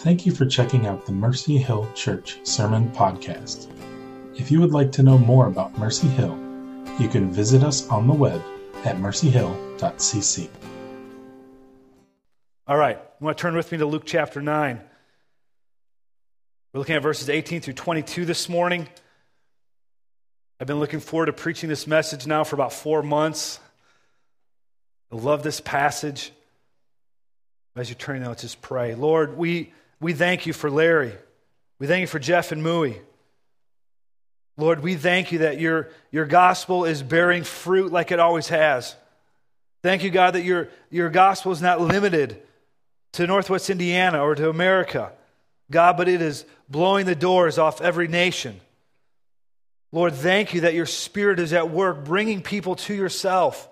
Thank 0.00 0.24
you 0.24 0.32
for 0.32 0.46
checking 0.46 0.86
out 0.86 1.04
the 1.04 1.12
Mercy 1.12 1.58
Hill 1.58 1.86
Church 1.94 2.38
Sermon 2.42 2.90
Podcast. 2.92 3.70
If 4.34 4.50
you 4.50 4.58
would 4.60 4.72
like 4.72 4.90
to 4.92 5.02
know 5.02 5.18
more 5.18 5.46
about 5.46 5.76
Mercy 5.76 6.08
Hill, 6.08 6.38
you 6.98 7.06
can 7.06 7.30
visit 7.30 7.62
us 7.62 7.86
on 7.90 8.06
the 8.06 8.14
web 8.14 8.42
at 8.86 8.96
mercyhill.cc. 8.96 10.48
All 12.66 12.78
right, 12.78 12.96
you 12.96 13.24
want 13.26 13.36
to 13.36 13.42
turn 13.42 13.54
with 13.54 13.70
me 13.70 13.76
to 13.76 13.84
Luke 13.84 14.04
chapter 14.06 14.40
9. 14.40 14.80
We're 16.72 16.78
looking 16.78 16.96
at 16.96 17.02
verses 17.02 17.28
18 17.28 17.60
through 17.60 17.74
22 17.74 18.24
this 18.24 18.48
morning. 18.48 18.88
I've 20.58 20.66
been 20.66 20.80
looking 20.80 21.00
forward 21.00 21.26
to 21.26 21.34
preaching 21.34 21.68
this 21.68 21.86
message 21.86 22.26
now 22.26 22.44
for 22.44 22.56
about 22.56 22.72
four 22.72 23.02
months. 23.02 23.60
I 25.12 25.16
love 25.16 25.42
this 25.42 25.60
passage. 25.60 26.32
As 27.76 27.90
you 27.90 27.94
turn 27.94 28.22
now, 28.22 28.28
let's 28.28 28.40
just 28.40 28.62
pray. 28.62 28.94
Lord, 28.94 29.36
we, 29.36 29.74
we 30.00 30.12
thank 30.12 30.46
you 30.46 30.52
for 30.52 30.70
Larry. 30.70 31.12
We 31.78 31.86
thank 31.86 32.00
you 32.00 32.06
for 32.06 32.18
Jeff 32.18 32.52
and 32.52 32.62
Mui. 32.62 32.98
Lord, 34.56 34.82
we 34.82 34.96
thank 34.96 35.32
you 35.32 35.38
that 35.38 35.58
your, 35.58 35.88
your 36.10 36.26
gospel 36.26 36.84
is 36.84 37.02
bearing 37.02 37.44
fruit 37.44 37.90
like 37.92 38.12
it 38.12 38.20
always 38.20 38.48
has. 38.48 38.94
Thank 39.82 40.02
you, 40.02 40.10
God, 40.10 40.34
that 40.34 40.44
your, 40.44 40.68
your 40.90 41.08
gospel 41.08 41.52
is 41.52 41.62
not 41.62 41.80
limited 41.80 42.42
to 43.12 43.26
Northwest 43.26 43.70
Indiana 43.70 44.22
or 44.22 44.34
to 44.34 44.50
America, 44.50 45.12
God, 45.70 45.96
but 45.96 46.08
it 46.08 46.20
is 46.20 46.44
blowing 46.68 47.06
the 47.06 47.14
doors 47.14 47.58
off 47.58 47.80
every 47.80 48.06
nation. 48.06 48.60
Lord, 49.92 50.14
thank 50.14 50.52
you 50.52 50.60
that 50.62 50.74
your 50.74 50.86
spirit 50.86 51.40
is 51.40 51.54
at 51.54 51.70
work 51.70 52.04
bringing 52.04 52.42
people 52.42 52.76
to 52.76 52.94
yourself. 52.94 53.68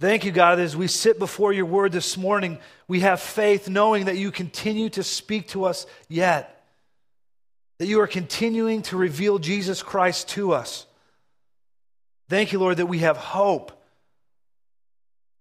Thank 0.00 0.24
you, 0.24 0.32
God, 0.32 0.58
as 0.58 0.74
we 0.74 0.86
sit 0.86 1.18
before 1.18 1.52
your 1.52 1.66
word 1.66 1.92
this 1.92 2.16
morning, 2.16 2.58
we 2.88 3.00
have 3.00 3.20
faith 3.20 3.68
knowing 3.68 4.06
that 4.06 4.16
you 4.16 4.30
continue 4.30 4.88
to 4.90 5.02
speak 5.02 5.48
to 5.48 5.66
us 5.66 5.86
yet, 6.08 6.64
that 7.76 7.86
you 7.86 8.00
are 8.00 8.06
continuing 8.06 8.80
to 8.84 8.96
reveal 8.96 9.38
Jesus 9.38 9.82
Christ 9.82 10.30
to 10.30 10.52
us. 10.52 10.86
Thank 12.30 12.50
you, 12.50 12.58
Lord, 12.58 12.78
that 12.78 12.86
we 12.86 13.00
have 13.00 13.18
hope. 13.18 13.72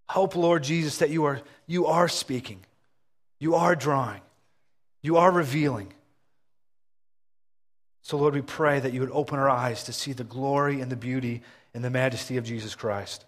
Hope, 0.09 0.35
Lord 0.35 0.63
Jesus, 0.63 0.97
that 0.97 1.09
you 1.09 1.23
are, 1.23 1.39
you 1.65 1.85
are 1.85 2.09
speaking, 2.09 2.59
you 3.39 3.55
are 3.55 3.77
drawing, 3.77 4.21
you 5.01 5.15
are 5.15 5.31
revealing. 5.31 5.93
So, 8.01 8.17
Lord, 8.17 8.33
we 8.33 8.41
pray 8.41 8.81
that 8.81 8.91
you 8.91 8.99
would 8.99 9.11
open 9.11 9.39
our 9.39 9.49
eyes 9.49 9.85
to 9.85 9.93
see 9.93 10.11
the 10.11 10.25
glory 10.25 10.81
and 10.81 10.91
the 10.91 10.97
beauty 10.97 11.43
and 11.73 11.81
the 11.81 11.89
majesty 11.89 12.35
of 12.35 12.43
Jesus 12.43 12.75
Christ. 12.75 13.23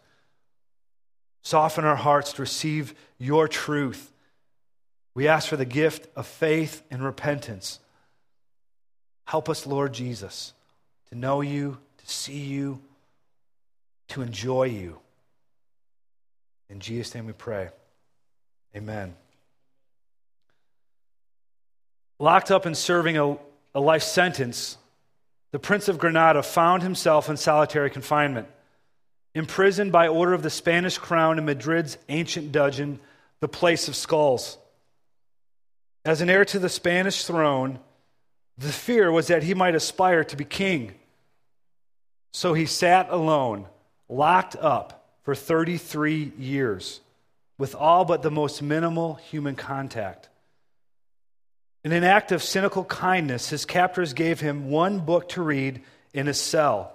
Soften 1.42 1.86
our 1.86 1.96
hearts 1.96 2.34
to 2.34 2.42
receive 2.42 2.94
your 3.18 3.48
truth. 3.48 4.12
We 5.14 5.28
ask 5.28 5.50
for 5.50 5.58
the 5.58 5.66
gift 5.66 6.08
of 6.16 6.28
faith 6.28 6.84
and 6.92 7.04
repentance. 7.04 7.80
Help 9.26 9.50
us, 9.50 9.66
Lord 9.66 9.94
Jesus, 9.94 10.54
to 11.10 11.16
know 11.16 11.42
you, 11.42 11.78
to 11.98 12.08
see 12.08 12.40
you, 12.40 12.82
to 14.10 14.22
enjoy 14.22 14.64
you. 14.64 15.00
In 16.70 16.80
Jesus' 16.80 17.14
name 17.16 17.26
we 17.26 17.34
pray. 17.34 17.70
Amen. 18.76 19.16
Locked 22.20 22.52
up 22.52 22.66
and 22.66 22.78
serving 22.78 23.18
a, 23.18 23.38
a 23.74 23.80
life 23.80 24.04
sentence, 24.04 24.78
the 25.52 25.60
Prince 25.60 25.88
of 25.88 25.98
Granada 25.98 26.44
found 26.44 26.84
himself 26.84 27.30
in 27.30 27.36
solitary 27.36 27.90
confinement. 27.90 28.48
Imprisoned 29.34 29.92
by 29.92 30.08
order 30.08 30.34
of 30.34 30.44
the 30.44 30.50
Spanish 30.50 30.98
crown 30.98 31.38
in 31.38 31.46
Madrid's 31.46 31.98
ancient 32.10 32.52
dungeon, 32.52 33.00
the 33.40 33.48
place 33.48 33.88
of 33.88 33.96
skulls. 33.96 34.58
As 36.04 36.22
an 36.22 36.30
heir 36.30 36.46
to 36.46 36.60
the 36.60 36.70
Spanish 36.70 37.26
throne, 37.26 37.80
the 38.58 38.72
fear 38.72 39.12
was 39.12 39.28
that 39.28 39.44
he 39.44 39.54
might 39.54 39.76
aspire 39.76 40.24
to 40.26 40.36
be 40.36 40.46
king. 40.46 40.94
So 42.32 42.54
he 42.54 42.66
sat 42.66 43.10
alone, 43.10 43.68
locked 44.10 44.56
up 44.56 45.10
for 45.24 45.36
33 45.36 46.34
years, 46.38 47.02
with 47.58 47.76
all 47.76 48.06
but 48.06 48.22
the 48.22 48.32
most 48.32 48.62
minimal 48.62 49.16
human 49.16 49.56
contact. 49.56 50.30
In 51.84 51.92
an 51.92 52.04
act 52.04 52.32
of 52.32 52.44
cynical 52.44 52.86
kindness, 52.86 53.50
his 53.50 53.66
captors 53.66 54.14
gave 54.14 54.40
him 54.40 54.70
one 54.70 55.00
book 55.00 55.30
to 55.30 55.42
read 55.42 55.82
in 56.14 56.28
his 56.28 56.40
cell, 56.40 56.94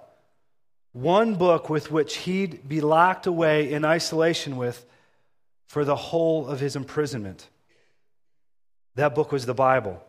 one 1.01 1.35
book 1.35 1.69
with 1.69 1.91
which 1.91 2.17
he'd 2.17 2.67
be 2.67 2.81
locked 2.81 3.27
away 3.27 3.71
in 3.71 3.85
isolation 3.85 4.57
with 4.57 4.83
for 5.67 5.85
the 5.85 5.95
whole 5.95 6.47
of 6.47 6.59
his 6.59 6.75
imprisonment. 6.75 7.47
That 8.95 9.13
book 9.13 9.31
was 9.31 9.45
the 9.45 9.53
Bible. 9.53 10.03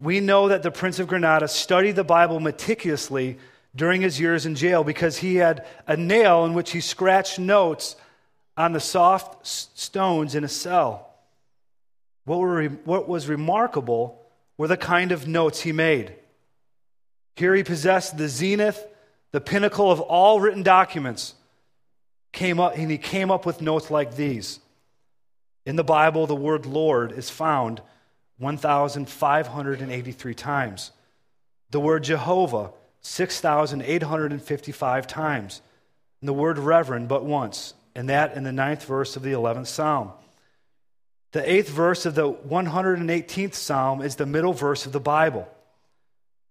We 0.00 0.20
know 0.20 0.48
that 0.48 0.62
the 0.62 0.70
Prince 0.70 0.98
of 0.98 1.08
Granada 1.08 1.46
studied 1.46 1.96
the 1.96 2.04
Bible 2.04 2.40
meticulously 2.40 3.38
during 3.74 4.00
his 4.00 4.18
years 4.18 4.46
in 4.46 4.54
jail 4.54 4.82
because 4.82 5.18
he 5.18 5.36
had 5.36 5.66
a 5.86 5.96
nail 5.96 6.46
in 6.46 6.54
which 6.54 6.70
he 6.70 6.80
scratched 6.80 7.38
notes 7.38 7.96
on 8.56 8.72
the 8.72 8.80
soft 8.80 9.46
stones 9.46 10.34
in 10.34 10.42
a 10.42 10.48
cell. 10.48 11.14
What, 12.24 12.38
were, 12.38 12.64
what 12.64 13.08
was 13.08 13.28
remarkable 13.28 14.22
were 14.56 14.68
the 14.68 14.78
kind 14.78 15.12
of 15.12 15.28
notes 15.28 15.60
he 15.60 15.72
made. 15.72 16.14
Here 17.34 17.54
he 17.54 17.62
possessed 17.62 18.16
the 18.16 18.28
zenith, 18.28 18.82
the 19.32 19.40
pinnacle 19.40 19.90
of 19.90 20.00
all 20.00 20.40
written 20.40 20.62
documents. 20.62 21.34
Came 22.32 22.60
up, 22.60 22.76
and 22.76 22.90
he 22.90 22.98
came 22.98 23.30
up 23.30 23.46
with 23.46 23.62
notes 23.62 23.90
like 23.90 24.16
these. 24.16 24.60
In 25.64 25.76
the 25.76 25.84
Bible, 25.84 26.26
the 26.26 26.36
word 26.36 26.66
Lord 26.66 27.12
is 27.12 27.30
found 27.30 27.80
1,583 28.38 30.34
times. 30.34 30.90
The 31.70 31.80
word 31.80 32.04
Jehovah, 32.04 32.72
6,855 33.00 35.06
times. 35.06 35.62
And 36.20 36.28
the 36.28 36.34
word 36.34 36.58
reverend, 36.58 37.08
but 37.08 37.24
once, 37.24 37.74
and 37.94 38.08
that 38.08 38.36
in 38.36 38.44
the 38.44 38.52
ninth 38.52 38.84
verse 38.84 39.16
of 39.16 39.22
the 39.22 39.32
11th 39.32 39.66
Psalm. 39.66 40.12
The 41.32 41.50
eighth 41.50 41.68
verse 41.68 42.06
of 42.06 42.14
the 42.14 42.32
118th 42.32 43.54
Psalm 43.54 44.02
is 44.02 44.16
the 44.16 44.26
middle 44.26 44.52
verse 44.52 44.86
of 44.86 44.92
the 44.92 45.00
Bible. 45.00 45.48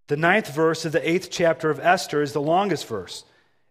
The 0.08 0.18
ninth 0.18 0.54
verse 0.54 0.86
of 0.86 0.92
the 0.92 1.10
eighth 1.10 1.30
chapter 1.32 1.70
of 1.70 1.80
Esther 1.80 2.22
is 2.22 2.34
the 2.34 2.42
longest 2.42 2.88
verse. 2.88 3.24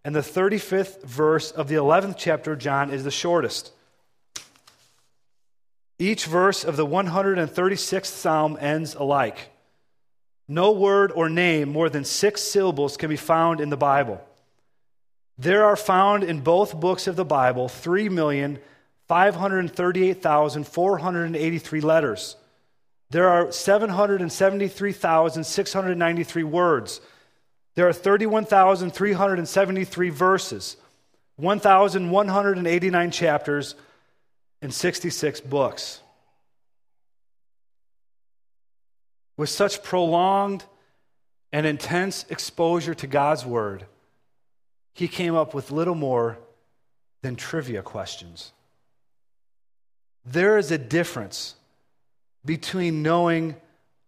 And 0.05 0.15
the 0.15 0.21
35th 0.21 1.05
verse 1.05 1.51
of 1.51 1.69
the 1.69 1.77
11th 1.77 2.17
chapter 2.19 2.53
of 2.53 2.59
John 2.59 2.91
is 2.91 3.05
the 3.05 3.11
shortest. 3.11 3.73
Each 5.99 6.27
verse 6.27 6.65
of 6.65 6.77
the 6.77 6.87
136th 6.87 8.07
Psalm 8.07 8.59
ends 8.61 8.95
alike. 8.95 9.51
No 10.47 10.73
word 10.73 11.11
or 11.13 11.31
name 11.31 11.71
more 11.71 11.89
than 11.89 12.05
six 12.05 12.43
syllables 12.43 12.97
can 12.97 13.09
be 13.09 13.17
found 13.17 13.61
in 13.61 13.71
the 13.71 13.77
Bible. 13.77 14.21
There 15.39 15.65
are 15.65 15.77
found 15.77 16.25
in 16.25 16.41
both 16.41 16.79
books 16.79 17.07
of 17.07 17.17
the 17.17 17.25
Bible 17.25 17.69
3 17.69 18.09
million. 18.09 18.59
538,483 19.09 21.81
letters. 21.81 22.37
There 23.15 23.29
are 23.29 23.53
773,693 23.53 26.43
words. 26.43 27.01
There 27.77 27.87
are 27.87 27.93
31,373 27.93 30.11
verses, 30.11 30.77
1,189 31.37 33.11
chapters, 33.13 33.77
and 34.61 34.75
66 34.75 35.41
books. 35.43 36.01
With 39.37 39.49
such 39.49 39.85
prolonged 39.85 40.65
and 41.53 41.67
intense 41.67 42.27
exposure 42.31 42.95
to 42.95 43.07
God's 43.07 43.47
Word, 43.47 43.87
he 44.93 45.07
came 45.07 45.37
up 45.37 45.55
with 45.55 45.71
little 45.71 45.95
more 45.95 46.39
than 47.23 47.37
trivia 47.37 47.83
questions. 47.83 48.51
There 50.27 50.59
is 50.59 50.73
a 50.73 50.79
difference 50.79 51.55
between 52.45 53.03
knowing 53.03 53.57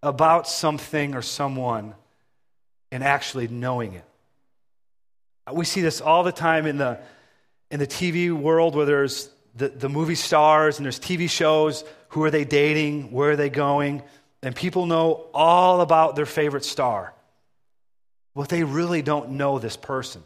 about 0.02 0.46
something 0.48 1.14
or 1.14 1.22
someone 1.22 1.94
and 2.92 3.02
actually 3.02 3.48
knowing 3.48 3.94
it. 3.94 4.04
We 5.52 5.64
see 5.64 5.80
this 5.80 6.00
all 6.00 6.22
the 6.22 6.32
time 6.32 6.66
in 6.66 6.76
the, 6.76 6.98
in 7.70 7.80
the 7.80 7.86
TV 7.86 8.32
world 8.32 8.74
where 8.74 8.86
there's 8.86 9.30
the, 9.54 9.68
the 9.68 9.88
movie 9.88 10.14
stars 10.14 10.78
and 10.78 10.84
there's 10.84 11.00
TV 11.00 11.30
shows. 11.30 11.84
Who 12.10 12.24
are 12.24 12.30
they 12.30 12.44
dating? 12.44 13.10
Where 13.10 13.32
are 13.32 13.36
they 13.36 13.50
going? 13.50 14.02
And 14.42 14.54
people 14.54 14.86
know 14.86 15.26
all 15.32 15.80
about 15.80 16.14
their 16.16 16.26
favorite 16.26 16.64
star. 16.64 17.14
But 18.34 18.48
they 18.48 18.64
really 18.64 19.02
don't 19.02 19.30
know 19.30 19.58
this 19.58 19.76
person. 19.76 20.22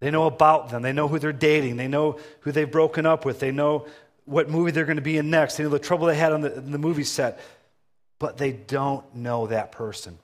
They 0.00 0.10
know 0.10 0.26
about 0.26 0.70
them. 0.70 0.82
They 0.82 0.92
know 0.92 1.08
who 1.08 1.18
they're 1.18 1.32
dating. 1.32 1.76
They 1.76 1.88
know 1.88 2.18
who 2.40 2.52
they've 2.52 2.70
broken 2.70 3.06
up 3.06 3.24
with. 3.24 3.38
They 3.38 3.52
know 3.52 3.86
what 4.24 4.48
movie 4.48 4.70
they're 4.70 4.84
going 4.84 4.96
to 4.96 5.02
be 5.02 5.18
in 5.18 5.30
next. 5.30 5.56
They 5.56 5.64
know 5.64 5.70
the 5.70 5.78
trouble 5.78 6.06
they 6.06 6.16
had 6.16 6.32
on 6.32 6.40
the, 6.40 6.50
the 6.50 6.78
movie 6.78 7.04
set, 7.04 7.40
but 8.18 8.38
they 8.38 8.52
don't 8.52 9.14
know 9.14 9.46
that 9.48 9.72
person. 9.72 10.18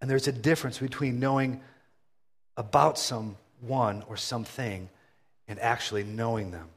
And 0.00 0.10
there's 0.10 0.28
a 0.28 0.32
difference 0.32 0.78
between 0.78 1.20
knowing 1.20 1.60
about 2.56 2.98
someone 2.98 4.04
or 4.08 4.16
something 4.16 4.88
and 5.48 5.58
actually 5.60 6.04
knowing 6.04 6.50
them. 6.50 6.68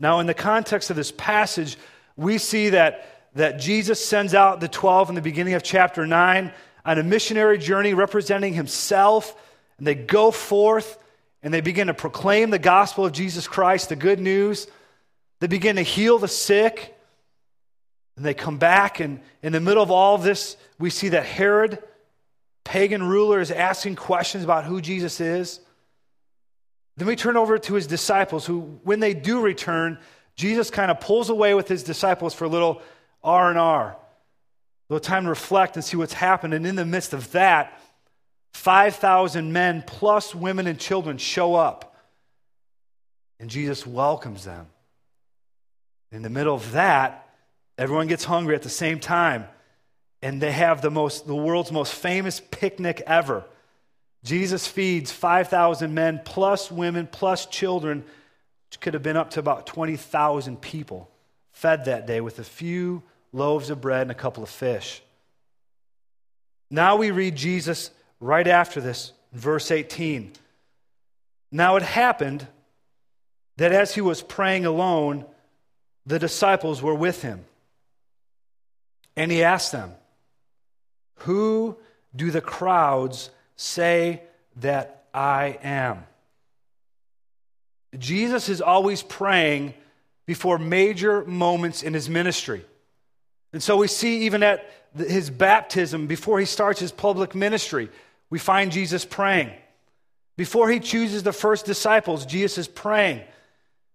Now, 0.00 0.20
in 0.20 0.26
the 0.26 0.34
context 0.34 0.90
of 0.90 0.96
this 0.96 1.12
passage, 1.12 1.78
we 2.16 2.38
see 2.38 2.70
that 2.70 3.08
that 3.34 3.58
Jesus 3.58 4.04
sends 4.04 4.34
out 4.34 4.60
the 4.60 4.68
12 4.68 5.08
in 5.08 5.14
the 5.14 5.22
beginning 5.22 5.54
of 5.54 5.62
chapter 5.62 6.06
9 6.06 6.52
on 6.84 6.98
a 6.98 7.02
missionary 7.02 7.58
journey 7.58 7.94
representing 7.94 8.52
himself. 8.52 9.34
And 9.78 9.86
they 9.86 9.94
go 9.94 10.30
forth 10.30 10.98
and 11.42 11.52
they 11.52 11.60
begin 11.60 11.86
to 11.86 11.94
proclaim 11.94 12.50
the 12.50 12.58
gospel 12.58 13.06
of 13.06 13.12
Jesus 13.12 13.48
Christ, 13.48 13.88
the 13.88 13.96
good 13.96 14.20
news. 14.20 14.66
They 15.42 15.48
begin 15.48 15.74
to 15.74 15.82
heal 15.82 16.20
the 16.20 16.28
sick. 16.28 16.96
And 18.16 18.24
they 18.24 18.32
come 18.32 18.58
back, 18.58 19.00
and 19.00 19.18
in 19.42 19.52
the 19.52 19.58
middle 19.58 19.82
of 19.82 19.90
all 19.90 20.14
of 20.14 20.22
this, 20.22 20.56
we 20.78 20.88
see 20.88 21.08
that 21.08 21.24
Herod, 21.24 21.82
pagan 22.62 23.02
ruler, 23.02 23.40
is 23.40 23.50
asking 23.50 23.96
questions 23.96 24.44
about 24.44 24.64
who 24.64 24.80
Jesus 24.80 25.20
is. 25.20 25.58
Then 26.96 27.08
we 27.08 27.16
turn 27.16 27.36
over 27.36 27.58
to 27.58 27.74
his 27.74 27.88
disciples, 27.88 28.46
who, 28.46 28.78
when 28.84 29.00
they 29.00 29.14
do 29.14 29.40
return, 29.40 29.98
Jesus 30.36 30.70
kind 30.70 30.92
of 30.92 31.00
pulls 31.00 31.28
away 31.28 31.54
with 31.54 31.66
his 31.66 31.82
disciples 31.82 32.34
for 32.34 32.44
a 32.44 32.48
little 32.48 32.80
R 33.24 33.50
and 33.50 33.58
R, 33.58 33.88
a 33.88 33.96
little 34.92 35.04
time 35.04 35.24
to 35.24 35.30
reflect 35.30 35.74
and 35.74 35.84
see 35.84 35.96
what's 35.96 36.12
happened. 36.12 36.54
And 36.54 36.64
in 36.64 36.76
the 36.76 36.86
midst 36.86 37.14
of 37.14 37.32
that, 37.32 37.80
5,000 38.54 39.52
men 39.52 39.82
plus 39.84 40.36
women 40.36 40.68
and 40.68 40.78
children 40.78 41.18
show 41.18 41.56
up. 41.56 41.96
And 43.40 43.50
Jesus 43.50 43.84
welcomes 43.84 44.44
them. 44.44 44.68
In 46.12 46.20
the 46.20 46.30
middle 46.30 46.54
of 46.54 46.72
that, 46.72 47.26
everyone 47.78 48.06
gets 48.06 48.24
hungry 48.24 48.54
at 48.54 48.62
the 48.62 48.68
same 48.68 49.00
time. 49.00 49.46
And 50.20 50.40
they 50.40 50.52
have 50.52 50.82
the, 50.82 50.90
most, 50.90 51.26
the 51.26 51.34
world's 51.34 51.72
most 51.72 51.94
famous 51.94 52.40
picnic 52.50 53.02
ever. 53.06 53.44
Jesus 54.22 54.68
feeds 54.68 55.10
5,000 55.10 55.92
men 55.92 56.20
plus 56.24 56.70
women 56.70 57.08
plus 57.10 57.46
children, 57.46 58.04
which 58.68 58.78
could 58.78 58.94
have 58.94 59.02
been 59.02 59.16
up 59.16 59.30
to 59.30 59.40
about 59.40 59.66
20,000 59.66 60.60
people, 60.60 61.10
fed 61.50 61.86
that 61.86 62.06
day 62.06 62.20
with 62.20 62.38
a 62.38 62.44
few 62.44 63.02
loaves 63.32 63.70
of 63.70 63.80
bread 63.80 64.02
and 64.02 64.10
a 64.10 64.14
couple 64.14 64.42
of 64.42 64.48
fish. 64.48 65.02
Now 66.70 66.96
we 66.96 67.10
read 67.10 67.34
Jesus 67.34 67.90
right 68.20 68.46
after 68.46 68.80
this, 68.80 69.12
verse 69.32 69.70
18. 69.70 70.32
Now 71.50 71.76
it 71.76 71.82
happened 71.82 72.46
that 73.56 73.72
as 73.72 73.94
he 73.94 74.00
was 74.00 74.22
praying 74.22 74.66
alone, 74.66 75.24
the 76.06 76.18
disciples 76.18 76.82
were 76.82 76.94
with 76.94 77.22
him. 77.22 77.44
And 79.16 79.30
he 79.30 79.42
asked 79.42 79.72
them, 79.72 79.92
Who 81.20 81.76
do 82.14 82.30
the 82.30 82.40
crowds 82.40 83.30
say 83.56 84.22
that 84.56 85.04
I 85.14 85.58
am? 85.62 86.06
Jesus 87.98 88.48
is 88.48 88.60
always 88.60 89.02
praying 89.02 89.74
before 90.26 90.58
major 90.58 91.24
moments 91.24 91.82
in 91.82 91.94
his 91.94 92.08
ministry. 92.08 92.64
And 93.52 93.62
so 93.62 93.76
we 93.76 93.88
see 93.88 94.22
even 94.22 94.42
at 94.42 94.70
his 94.96 95.30
baptism, 95.30 96.06
before 96.06 96.38
he 96.38 96.46
starts 96.46 96.80
his 96.80 96.92
public 96.92 97.34
ministry, 97.34 97.90
we 98.30 98.38
find 98.38 98.72
Jesus 98.72 99.04
praying. 99.04 99.50
Before 100.36 100.70
he 100.70 100.80
chooses 100.80 101.22
the 101.22 101.32
first 101.32 101.66
disciples, 101.66 102.24
Jesus 102.24 102.58
is 102.58 102.68
praying. 102.68 103.22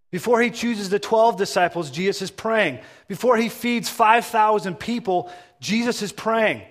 Before 0.10 0.42
he 0.42 0.52
chooses 0.52 0.90
the 0.90 1.00
12 1.00 1.38
disciples, 1.38 1.92
Jesus 1.92 2.22
is 2.22 2.32
praying. 2.32 2.80
Before 3.08 3.36
he 3.36 3.50
feeds 3.50 3.90
5,000 3.90 4.76
people, 4.76 5.32
Jesus 5.60 6.02
is 6.02 6.12
praying. 6.12 6.62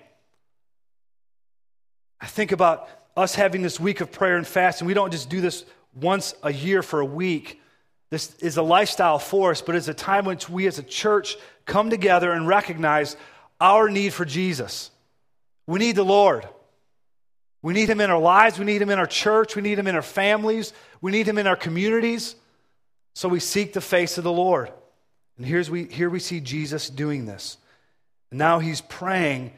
I 2.19 2.25
think 2.25 2.51
about 2.51 2.89
us 3.15 3.35
having 3.35 3.61
this 3.61 3.79
week 3.79 4.01
of 4.01 4.11
prayer 4.11 4.37
and 4.37 4.47
fasting. 4.47 4.87
We 4.87 4.93
don't 4.93 5.11
just 5.11 5.29
do 5.29 5.41
this 5.41 5.65
once 5.93 6.33
a 6.41 6.51
year 6.51 6.81
for 6.81 6.99
a 6.99 7.05
week. 7.05 7.61
This 8.09 8.35
is 8.39 8.57
a 8.57 8.63
lifestyle 8.63 9.19
for 9.19 9.51
us, 9.51 9.61
but 9.61 9.75
it's 9.75 9.87
a 9.87 9.93
time 9.93 10.25
when 10.25 10.39
we 10.49 10.65
as 10.65 10.79
a 10.79 10.83
church 10.83 11.35
come 11.65 11.89
together 11.89 12.31
and 12.31 12.47
recognize 12.47 13.17
our 13.59 13.89
need 13.89 14.13
for 14.13 14.25
Jesus. 14.25 14.91
We 15.67 15.79
need 15.79 15.95
the 15.95 16.03
Lord. 16.03 16.47
We 17.61 17.73
need 17.73 17.89
him 17.89 17.99
in 17.99 18.09
our 18.09 18.19
lives. 18.19 18.57
We 18.57 18.65
need 18.65 18.81
him 18.81 18.89
in 18.89 18.99
our 18.99 19.07
church. 19.07 19.55
We 19.55 19.61
need 19.61 19.77
him 19.77 19.87
in 19.87 19.95
our 19.95 20.01
families. 20.01 20.73
We 21.01 21.11
need 21.11 21.27
him 21.27 21.37
in 21.37 21.47
our 21.47 21.55
communities. 21.55 22.35
So 23.17 23.27
we 23.27 23.39
seek 23.39 23.73
the 23.73 23.81
face 23.81 24.19
of 24.19 24.23
the 24.23 24.31
Lord. 24.31 24.71
And 25.37 25.45
here's 25.47 25.71
we, 25.71 25.85
here 25.85 26.07
we 26.07 26.19
see 26.19 26.39
Jesus 26.39 26.87
doing 26.87 27.25
this. 27.25 27.57
And 28.29 28.37
now 28.37 28.59
he's 28.59 28.79
praying 28.79 29.53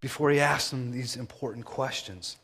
before 0.00 0.28
he 0.32 0.40
asks 0.40 0.70
them 0.70 0.90
these 0.90 1.14
important 1.14 1.64
questions 1.64 2.36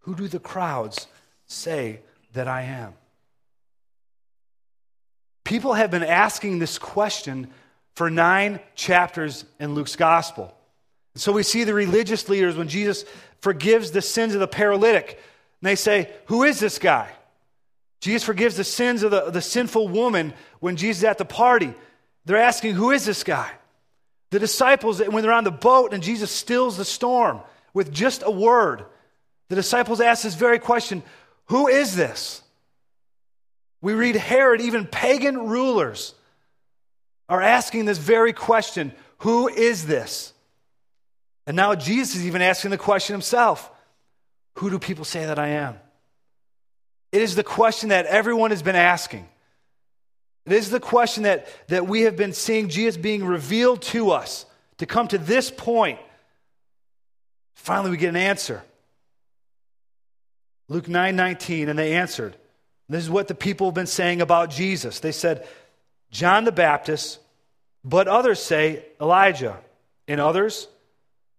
Who 0.00 0.16
do 0.16 0.26
the 0.26 0.40
crowds 0.40 1.06
say 1.46 2.00
that 2.32 2.48
I 2.48 2.62
am? 2.62 2.94
People 5.44 5.74
have 5.74 5.92
been 5.92 6.02
asking 6.02 6.58
this 6.58 6.76
question 6.76 7.46
for 7.94 8.10
nine 8.10 8.58
chapters 8.74 9.44
in 9.60 9.76
Luke's 9.76 9.94
gospel. 9.94 10.52
So 11.14 11.30
we 11.30 11.44
see 11.44 11.62
the 11.62 11.72
religious 11.72 12.28
leaders 12.28 12.56
when 12.56 12.66
Jesus 12.66 13.04
forgives 13.40 13.92
the 13.92 14.02
sins 14.02 14.34
of 14.34 14.40
the 14.40 14.48
paralytic. 14.48 15.22
And 15.60 15.68
they 15.68 15.76
say, 15.76 16.10
Who 16.26 16.42
is 16.42 16.58
this 16.58 16.80
guy? 16.80 17.12
Jesus 18.00 18.24
forgives 18.24 18.56
the 18.56 18.64
sins 18.64 19.02
of 19.02 19.10
the, 19.10 19.30
the 19.30 19.42
sinful 19.42 19.88
woman 19.88 20.32
when 20.60 20.76
Jesus 20.76 20.98
is 20.98 21.04
at 21.04 21.18
the 21.18 21.24
party. 21.24 21.74
They're 22.24 22.36
asking, 22.36 22.74
Who 22.74 22.90
is 22.90 23.04
this 23.04 23.24
guy? 23.24 23.50
The 24.30 24.38
disciples, 24.38 25.00
when 25.00 25.22
they're 25.22 25.32
on 25.32 25.44
the 25.44 25.50
boat 25.50 25.92
and 25.92 26.02
Jesus 26.02 26.30
stills 26.30 26.76
the 26.76 26.84
storm 26.84 27.40
with 27.72 27.92
just 27.92 28.22
a 28.24 28.30
word, 28.30 28.84
the 29.48 29.56
disciples 29.56 30.00
ask 30.00 30.22
this 30.22 30.34
very 30.34 30.58
question 30.58 31.02
Who 31.46 31.68
is 31.68 31.96
this? 31.96 32.42
We 33.80 33.94
read 33.94 34.16
Herod, 34.16 34.60
even 34.60 34.86
pagan 34.86 35.48
rulers 35.48 36.14
are 37.28 37.42
asking 37.42 37.84
this 37.84 37.98
very 37.98 38.32
question 38.32 38.92
Who 39.18 39.48
is 39.48 39.86
this? 39.86 40.32
And 41.46 41.56
now 41.56 41.74
Jesus 41.74 42.16
is 42.16 42.26
even 42.26 42.42
asking 42.42 42.70
the 42.70 42.78
question 42.78 43.14
himself 43.14 43.70
Who 44.56 44.70
do 44.70 44.78
people 44.78 45.04
say 45.04 45.26
that 45.26 45.38
I 45.38 45.48
am? 45.48 45.78
It 47.12 47.22
is 47.22 47.34
the 47.34 47.44
question 47.44 47.88
that 47.90 48.06
everyone 48.06 48.50
has 48.50 48.62
been 48.62 48.76
asking. 48.76 49.28
It 50.46 50.52
is 50.52 50.70
the 50.70 50.80
question 50.80 51.24
that, 51.24 51.48
that 51.68 51.86
we 51.86 52.02
have 52.02 52.16
been 52.16 52.32
seeing 52.32 52.68
Jesus 52.68 52.96
being 52.96 53.24
revealed 53.24 53.82
to 53.82 54.10
us 54.10 54.46
to 54.78 54.86
come 54.86 55.08
to 55.08 55.18
this 55.18 55.50
point. 55.50 55.98
Finally, 57.54 57.90
we 57.90 57.96
get 57.96 58.10
an 58.10 58.16
answer. 58.16 58.62
Luke 60.68 60.88
9 60.88 61.16
19, 61.16 61.68
and 61.68 61.78
they 61.78 61.94
answered. 61.94 62.36
This 62.88 63.04
is 63.04 63.10
what 63.10 63.28
the 63.28 63.34
people 63.34 63.66
have 63.66 63.74
been 63.74 63.86
saying 63.86 64.22
about 64.22 64.50
Jesus. 64.50 65.00
They 65.00 65.12
said, 65.12 65.46
John 66.10 66.44
the 66.44 66.52
Baptist, 66.52 67.18
but 67.84 68.08
others 68.08 68.42
say 68.42 68.84
Elijah, 69.00 69.58
and 70.06 70.20
others, 70.20 70.68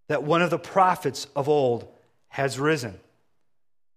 that 0.08 0.24
one 0.24 0.44
of 0.44 0.52
the 0.52 0.60
prophets 0.60 1.26
of 1.36 1.50
old 1.50 1.88
has 2.28 2.60
risen. 2.60 3.00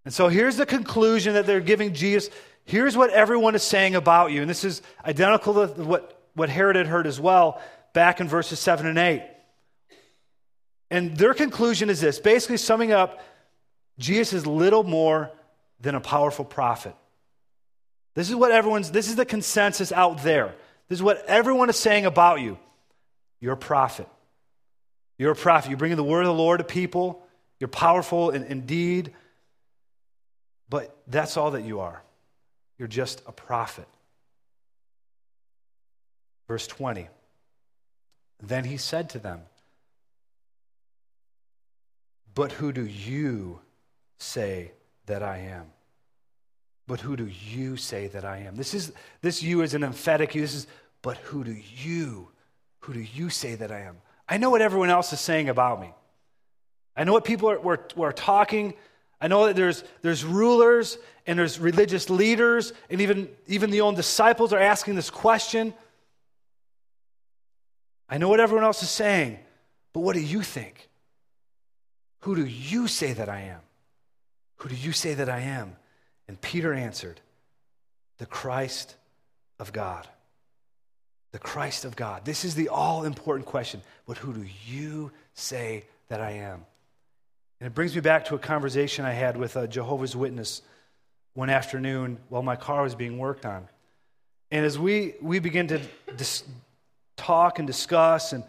And 0.04 0.12
so 0.12 0.28
here's 0.28 0.56
the 0.56 0.66
conclusion 0.66 1.34
that 1.34 1.46
they're 1.46 1.60
giving 1.60 1.94
Jesus. 1.94 2.30
Here's 2.64 2.96
what 2.96 3.10
everyone 3.10 3.54
is 3.54 3.62
saying 3.62 3.94
about 3.94 4.32
you. 4.32 4.40
And 4.40 4.50
this 4.50 4.64
is 4.64 4.82
identical 5.04 5.66
to 5.66 5.82
what, 5.82 6.20
what 6.34 6.48
Herod 6.48 6.76
had 6.76 6.86
heard 6.86 7.06
as 7.06 7.20
well 7.20 7.60
back 7.92 8.20
in 8.20 8.28
verses 8.28 8.58
7 8.58 8.86
and 8.86 8.98
8. 8.98 9.22
And 10.90 11.16
their 11.16 11.34
conclusion 11.34 11.88
is 11.88 12.00
this 12.00 12.18
basically 12.18 12.58
summing 12.58 12.92
up, 12.92 13.20
Jesus 13.98 14.32
is 14.34 14.46
little 14.46 14.82
more 14.82 15.30
than 15.80 15.94
a 15.94 16.00
powerful 16.00 16.44
prophet. 16.44 16.94
This 18.14 18.28
is 18.28 18.36
what 18.36 18.52
everyone's, 18.52 18.90
this 18.90 19.08
is 19.08 19.16
the 19.16 19.24
consensus 19.24 19.90
out 19.90 20.22
there. 20.22 20.54
This 20.88 20.98
is 20.98 21.02
what 21.02 21.24
everyone 21.26 21.70
is 21.70 21.76
saying 21.76 22.04
about 22.04 22.40
you. 22.40 22.58
You're 23.40 23.54
a 23.54 23.56
prophet. 23.56 24.08
You're 25.18 25.32
a 25.32 25.36
prophet. 25.36 25.70
You 25.70 25.76
bring 25.76 25.94
the 25.96 26.04
word 26.04 26.20
of 26.20 26.26
the 26.26 26.34
Lord 26.34 26.58
to 26.58 26.64
people. 26.64 27.22
You're 27.58 27.68
powerful 27.68 28.30
in, 28.30 28.44
in 28.44 28.66
deed. 28.66 29.12
But 30.72 30.96
that's 31.06 31.36
all 31.36 31.50
that 31.50 31.64
you 31.64 31.80
are. 31.80 32.02
You're 32.78 32.88
just 32.88 33.20
a 33.26 33.30
prophet. 33.30 33.86
Verse 36.48 36.66
20. 36.66 37.08
Then 38.42 38.64
he 38.64 38.78
said 38.78 39.10
to 39.10 39.18
them, 39.18 39.42
But 42.34 42.52
who 42.52 42.72
do 42.72 42.86
you 42.86 43.60
say 44.16 44.72
that 45.04 45.22
I 45.22 45.40
am? 45.40 45.66
But 46.86 47.00
who 47.00 47.16
do 47.16 47.26
you 47.26 47.76
say 47.76 48.06
that 48.06 48.24
I 48.24 48.38
am? 48.38 48.56
This 48.56 48.72
is 48.72 48.92
this 49.20 49.42
you 49.42 49.60
is 49.60 49.74
an 49.74 49.84
emphatic 49.84 50.34
you. 50.34 50.40
This 50.40 50.54
is, 50.54 50.66
but 51.02 51.18
who 51.18 51.44
do 51.44 51.54
you, 51.76 52.28
who 52.80 52.94
do 52.94 53.00
you 53.00 53.28
say 53.28 53.56
that 53.56 53.70
I 53.70 53.80
am? 53.80 53.98
I 54.26 54.38
know 54.38 54.48
what 54.48 54.62
everyone 54.62 54.88
else 54.88 55.12
is 55.12 55.20
saying 55.20 55.50
about 55.50 55.82
me. 55.82 55.92
I 56.96 57.04
know 57.04 57.12
what 57.12 57.26
people 57.26 57.50
are, 57.50 57.60
were, 57.60 57.86
were 57.94 58.12
talking. 58.12 58.72
I 59.22 59.28
know 59.28 59.46
that 59.46 59.54
there's, 59.54 59.84
there's 60.02 60.24
rulers 60.24 60.98
and 61.28 61.38
there's 61.38 61.60
religious 61.60 62.10
leaders, 62.10 62.72
and 62.90 63.00
even, 63.00 63.28
even 63.46 63.70
the 63.70 63.82
own 63.82 63.94
disciples 63.94 64.52
are 64.52 64.58
asking 64.58 64.96
this 64.96 65.10
question. 65.10 65.72
I 68.08 68.18
know 68.18 68.28
what 68.28 68.40
everyone 68.40 68.64
else 68.64 68.82
is 68.82 68.90
saying, 68.90 69.38
but 69.92 70.00
what 70.00 70.14
do 70.14 70.20
you 70.20 70.42
think? 70.42 70.88
Who 72.22 72.34
do 72.34 72.44
you 72.44 72.88
say 72.88 73.12
that 73.12 73.28
I 73.28 73.42
am? 73.42 73.60
Who 74.56 74.68
do 74.68 74.74
you 74.74 74.90
say 74.90 75.14
that 75.14 75.28
I 75.28 75.38
am? 75.38 75.76
And 76.26 76.40
Peter 76.40 76.74
answered, 76.74 77.20
The 78.18 78.26
Christ 78.26 78.96
of 79.60 79.72
God. 79.72 80.08
the 81.32 81.38
Christ 81.38 81.84
of 81.84 81.96
God? 81.96 82.24
This 82.24 82.44
is 82.44 82.54
the 82.54 82.68
all 82.68 83.04
important 83.04 83.46
question. 83.46 83.82
But 84.06 84.18
who 84.18 84.32
do 84.32 84.44
you 84.66 85.12
say 85.34 85.84
that 86.08 86.20
I 86.20 86.32
am? 86.32 86.66
And 87.62 87.68
it 87.68 87.76
brings 87.76 87.94
me 87.94 88.00
back 88.00 88.24
to 88.24 88.34
a 88.34 88.40
conversation 88.40 89.04
I 89.04 89.12
had 89.12 89.36
with 89.36 89.54
a 89.54 89.68
Jehovah's 89.68 90.16
Witness 90.16 90.62
one 91.34 91.48
afternoon 91.48 92.18
while 92.28 92.42
my 92.42 92.56
car 92.56 92.82
was 92.82 92.96
being 92.96 93.18
worked 93.18 93.46
on. 93.46 93.68
And 94.50 94.66
as 94.66 94.80
we, 94.80 95.14
we 95.22 95.38
began 95.38 95.68
to 95.68 95.80
dis- 96.16 96.42
talk 97.16 97.60
and 97.60 97.66
discuss, 97.68 98.32
and 98.32 98.42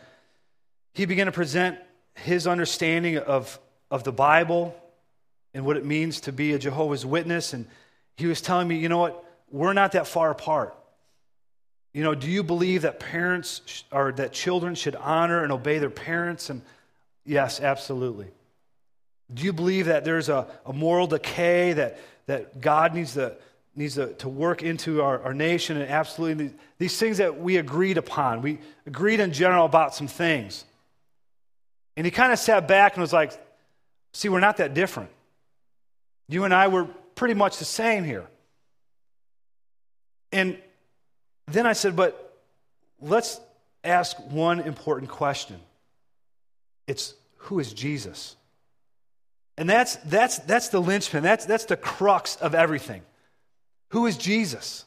he 0.96 1.05
began 1.05 1.27
to 1.27 1.32
present 1.32 1.77
his 2.15 2.48
understanding 2.48 3.20
of, 3.20 3.60
of 3.91 4.03
the 4.03 4.12
Bible 4.12 4.75
and 5.53 5.63
what 5.63 5.77
it 5.77 5.86
means 5.86 6.22
to 6.22 6.32
be 6.32 6.53
a 6.53 6.58
Jehovah's 6.58 7.05
Witness. 7.05 7.53
And 7.53 7.67
he 8.17 8.25
was 8.25 8.41
telling 8.41 8.67
me, 8.67 8.77
you 8.77 8.89
know 8.89 8.98
what? 8.98 9.24
We're 9.51 9.74
not 9.74 9.91
that 9.91 10.08
far 10.08 10.32
apart. 10.32 10.75
You 11.93 12.01
know, 12.01 12.15
do 12.15 12.32
you 12.32 12.41
believe 12.41 12.82
that 12.82 13.00
parents 13.00 13.62
sh- 13.67 13.84
or 13.91 14.12
that 14.13 14.34
children 14.34 14.74
should 14.74 14.96
honor 14.96 15.43
and 15.43 15.51
obey 15.51 15.77
their 15.77 15.91
parents? 15.91 16.50
And 16.50 16.63
yes, 17.24 17.60
absolutely. 17.60 18.32
Do 19.32 19.44
you 19.44 19.53
believe 19.53 19.86
that 19.86 20.06
there's 20.06 20.30
a, 20.30 20.48
a 20.65 20.74
moral 20.74 21.08
decay 21.08 21.74
that, 21.74 22.00
that 22.25 22.62
God 22.62 22.94
needs 22.94 23.13
to, 23.13 23.36
needs 23.75 23.96
to, 23.96 24.13
to 24.15 24.30
work 24.30 24.63
into 24.63 25.01
our, 25.01 25.22
our 25.22 25.34
nation? 25.34 25.77
And 25.77 25.89
absolutely, 25.89 26.51
these 26.77 26.98
things 26.98 27.18
that 27.18 27.39
we 27.39 27.58
agreed 27.58 27.98
upon. 27.98 28.42
We 28.42 28.60
agreed 28.86 29.20
in 29.20 29.34
general 29.34 29.65
about 29.65 29.96
some 29.96 30.08
things. 30.08 30.65
And 31.96 32.06
he 32.06 32.12
kind 32.12 32.34
of 32.34 32.39
sat 32.39 32.68
back 32.68 32.94
and 32.94 33.01
was 33.01 33.13
like, 33.13 33.39
See, 34.15 34.30
we're 34.30 34.39
not 34.39 34.58
that 34.58 34.74
different. 34.74 35.10
You 36.30 36.44
and 36.44 36.53
I 36.53 36.68
were 36.68 36.86
pretty 37.15 37.34
much 37.34 37.58
the 37.58 37.65
same 37.65 38.03
here. 38.03 38.27
And 40.32 40.58
then 41.48 41.65
I 41.65 41.74
said, 41.74 41.96
But 41.96 42.38
let's 43.01 43.39
ask 43.84 44.18
one 44.30 44.60
important 44.62 45.10
question 45.12 45.60
it's 46.88 47.13
who 47.38 47.60
is 47.60 47.74
Jesus? 47.74 48.36
And 49.58 49.70
that's, 49.70 49.96
that's, 49.98 50.40
that's 50.40 50.70
the 50.70 50.82
linchpin, 50.82 51.24
that's, 51.24 51.46
that's 51.46 51.66
the 51.66 51.78
crux 51.78 52.36
of 52.38 52.56
everything. 52.56 53.04
Who 53.90 54.08
is 54.08 54.18
Jesus? 54.18 54.86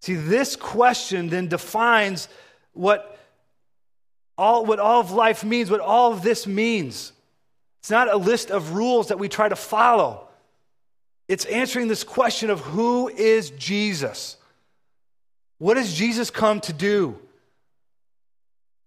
See, 0.00 0.14
this 0.14 0.56
question 0.56 1.28
then 1.28 1.48
defines 1.48 2.28
what 2.72 3.16
all, 4.36 4.64
what 4.64 4.78
all 4.78 5.00
of 5.00 5.10
life 5.10 5.44
means, 5.44 5.70
what 5.70 5.80
all 5.80 6.12
of 6.12 6.22
this 6.22 6.46
means. 6.46 7.12
It's 7.80 7.90
not 7.90 8.12
a 8.12 8.16
list 8.16 8.50
of 8.50 8.72
rules 8.72 9.08
that 9.08 9.18
we 9.18 9.28
try 9.28 9.48
to 9.48 9.56
follow. 9.56 10.28
It's 11.26 11.44
answering 11.44 11.88
this 11.88 12.04
question 12.04 12.50
of 12.50 12.60
who 12.60 13.08
is 13.08 13.50
Jesus? 13.50 14.36
What 15.58 15.74
does 15.74 15.92
Jesus 15.92 16.30
come 16.30 16.60
to 16.62 16.72
do? 16.72 17.18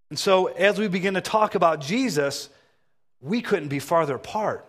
And 0.10 0.18
so, 0.18 0.48
as 0.48 0.78
we 0.78 0.88
begin 0.88 1.14
to 1.14 1.22
talk 1.22 1.56
about 1.56 1.82
Jesus, 1.82 2.50
we 3.22 3.42
couldn't 3.42 3.70
be 3.70 3.80
farther 3.80 4.16
apart. 4.16 4.66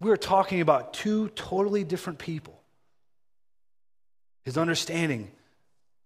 We 0.00 0.10
are 0.10 0.16
talking 0.16 0.60
about 0.60 0.94
two 0.94 1.28
totally 1.30 1.84
different 1.84 2.18
people. 2.18 2.58
His 4.44 4.56
understanding 4.56 5.30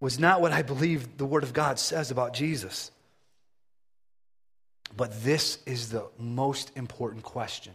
was 0.01 0.19
not 0.19 0.41
what 0.41 0.51
I 0.51 0.61
believe 0.61 1.17
the 1.17 1.25
Word 1.25 1.43
of 1.43 1.53
God 1.53 1.79
says 1.79 2.11
about 2.11 2.33
Jesus. 2.33 2.91
But 4.95 5.23
this 5.23 5.59
is 5.65 5.89
the 5.89 6.05
most 6.19 6.71
important 6.75 7.23
question. 7.23 7.73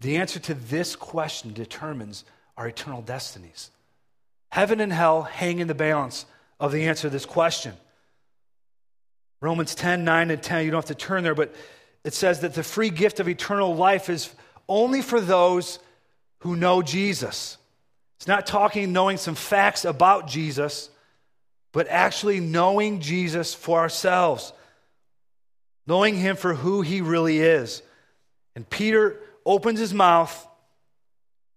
The 0.00 0.16
answer 0.16 0.40
to 0.40 0.54
this 0.54 0.96
question 0.96 1.52
determines 1.52 2.24
our 2.56 2.68
eternal 2.68 3.02
destinies. 3.02 3.70
Heaven 4.50 4.80
and 4.80 4.92
hell 4.92 5.22
hang 5.22 5.58
in 5.58 5.68
the 5.68 5.74
balance 5.74 6.24
of 6.58 6.72
the 6.72 6.86
answer 6.86 7.02
to 7.02 7.10
this 7.10 7.26
question. 7.26 7.74
Romans 9.40 9.74
10, 9.74 10.04
9, 10.04 10.30
and 10.30 10.42
10, 10.42 10.64
you 10.64 10.70
don't 10.70 10.78
have 10.78 10.96
to 10.96 11.06
turn 11.06 11.22
there, 11.22 11.34
but 11.34 11.54
it 12.04 12.14
says 12.14 12.40
that 12.40 12.54
the 12.54 12.62
free 12.62 12.90
gift 12.90 13.20
of 13.20 13.28
eternal 13.28 13.74
life 13.74 14.08
is 14.08 14.34
only 14.68 15.02
for 15.02 15.20
those 15.20 15.78
who 16.40 16.56
know 16.56 16.82
Jesus. 16.82 17.56
It's 18.16 18.26
not 18.26 18.46
talking 18.46 18.92
knowing 18.92 19.16
some 19.16 19.34
facts 19.34 19.84
about 19.84 20.26
Jesus, 20.26 20.90
but 21.72 21.88
actually 21.88 22.40
knowing 22.40 23.00
Jesus 23.00 23.54
for 23.54 23.78
ourselves, 23.78 24.52
knowing 25.86 26.16
him 26.16 26.36
for 26.36 26.54
who 26.54 26.82
he 26.82 27.00
really 27.00 27.38
is. 27.40 27.82
And 28.54 28.68
Peter 28.68 29.20
opens 29.44 29.78
his 29.78 29.92
mouth. 29.92 30.46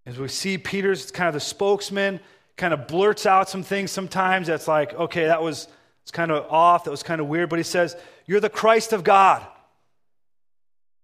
As 0.06 0.18
we 0.18 0.28
see, 0.28 0.58
Peter's 0.58 1.10
kind 1.10 1.28
of 1.28 1.34
the 1.34 1.40
spokesman, 1.40 2.20
kind 2.56 2.74
of 2.74 2.86
blurts 2.86 3.26
out 3.26 3.48
some 3.48 3.62
things 3.62 3.90
sometimes 3.90 4.46
that's 4.46 4.68
like, 4.68 4.92
okay, 4.94 5.26
that 5.26 5.42
was 5.42 5.68
it's 6.02 6.16
kind 6.16 6.30
of 6.30 6.50
off, 6.50 6.84
that 6.84 6.90
was 6.90 7.02
kind 7.02 7.20
of 7.20 7.28
weird, 7.28 7.48
but 7.48 7.58
he 7.58 7.62
says, 7.62 7.96
You're 8.26 8.40
the 8.40 8.50
Christ 8.50 8.92
of 8.92 9.04
God. 9.04 9.46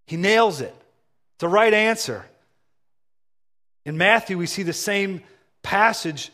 He 0.07 0.17
nails 0.17 0.61
it. 0.61 0.75
It's 1.37 1.43
the 1.43 1.49
right 1.49 1.75
answer. 1.75 2.25
In 3.85 3.99
Matthew, 3.99 4.39
we 4.39 4.47
see 4.47 4.63
the 4.63 4.73
same 4.73 5.23
passage, 5.63 6.33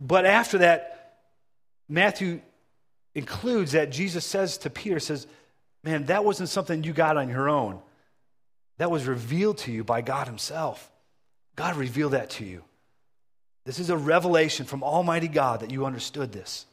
but 0.00 0.24
after 0.24 0.58
that, 0.58 1.18
Matthew 1.86 2.40
includes 3.14 3.72
that 3.72 3.90
Jesus 3.90 4.24
says 4.24 4.56
to 4.58 4.70
Peter, 4.70 4.98
says, 5.00 5.26
Man, 5.84 6.06
that 6.06 6.24
wasn't 6.24 6.48
something 6.48 6.82
you 6.82 6.94
got 6.94 7.18
on 7.18 7.28
your 7.28 7.50
own. 7.50 7.78
That 8.78 8.90
was 8.90 9.04
revealed 9.04 9.58
to 9.58 9.72
you 9.72 9.84
by 9.84 10.00
God 10.00 10.28
Himself. 10.28 10.90
God 11.54 11.76
revealed 11.76 12.12
that 12.12 12.30
to 12.30 12.44
you. 12.44 12.64
This 13.66 13.78
is 13.78 13.90
a 13.90 13.96
revelation 13.98 14.64
from 14.64 14.82
Almighty 14.82 15.28
God 15.28 15.60
that 15.60 15.70
you 15.70 15.84
understood 15.84 16.32
this. 16.32 16.64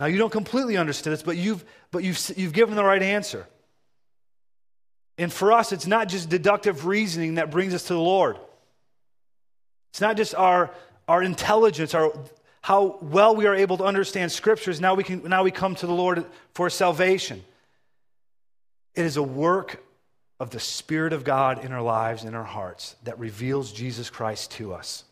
Now, 0.00 0.06
you 0.06 0.16
don't 0.16 0.32
completely 0.32 0.78
understand 0.78 1.12
this, 1.12 1.22
but 1.22 1.36
you've, 1.36 1.62
but 1.90 2.02
you've, 2.02 2.18
you've 2.36 2.54
given 2.54 2.76
the 2.76 2.84
right 2.84 3.02
answer. 3.02 3.46
And 5.18 5.32
for 5.32 5.52
us, 5.52 5.72
it's 5.72 5.86
not 5.86 6.08
just 6.08 6.28
deductive 6.28 6.86
reasoning 6.86 7.34
that 7.34 7.50
brings 7.50 7.74
us 7.74 7.82
to 7.84 7.92
the 7.92 8.00
Lord. 8.00 8.38
It's 9.90 10.00
not 10.00 10.16
just 10.16 10.34
our, 10.34 10.70
our 11.08 11.22
intelligence, 11.22 11.92
our, 11.92 12.12
how 12.62 12.98
well 13.02 13.34
we 13.34 13.46
are 13.46 13.54
able 13.54 13.78
to 13.78 13.84
understand 13.84 14.30
scriptures. 14.30 14.80
Now 14.80 14.94
we, 14.94 15.02
can, 15.02 15.28
now 15.28 15.42
we 15.42 15.50
come 15.50 15.74
to 15.74 15.86
the 15.86 15.92
Lord 15.92 16.24
for 16.54 16.70
salvation. 16.70 17.42
It 18.94 19.04
is 19.04 19.16
a 19.16 19.22
work 19.22 19.82
of 20.38 20.50
the 20.50 20.60
Spirit 20.60 21.12
of 21.12 21.24
God 21.24 21.64
in 21.64 21.72
our 21.72 21.82
lives, 21.82 22.24
in 22.24 22.34
our 22.34 22.44
hearts, 22.44 22.94
that 23.02 23.18
reveals 23.18 23.72
Jesus 23.72 24.10
Christ 24.10 24.52
to 24.52 24.72
us. 24.72 25.02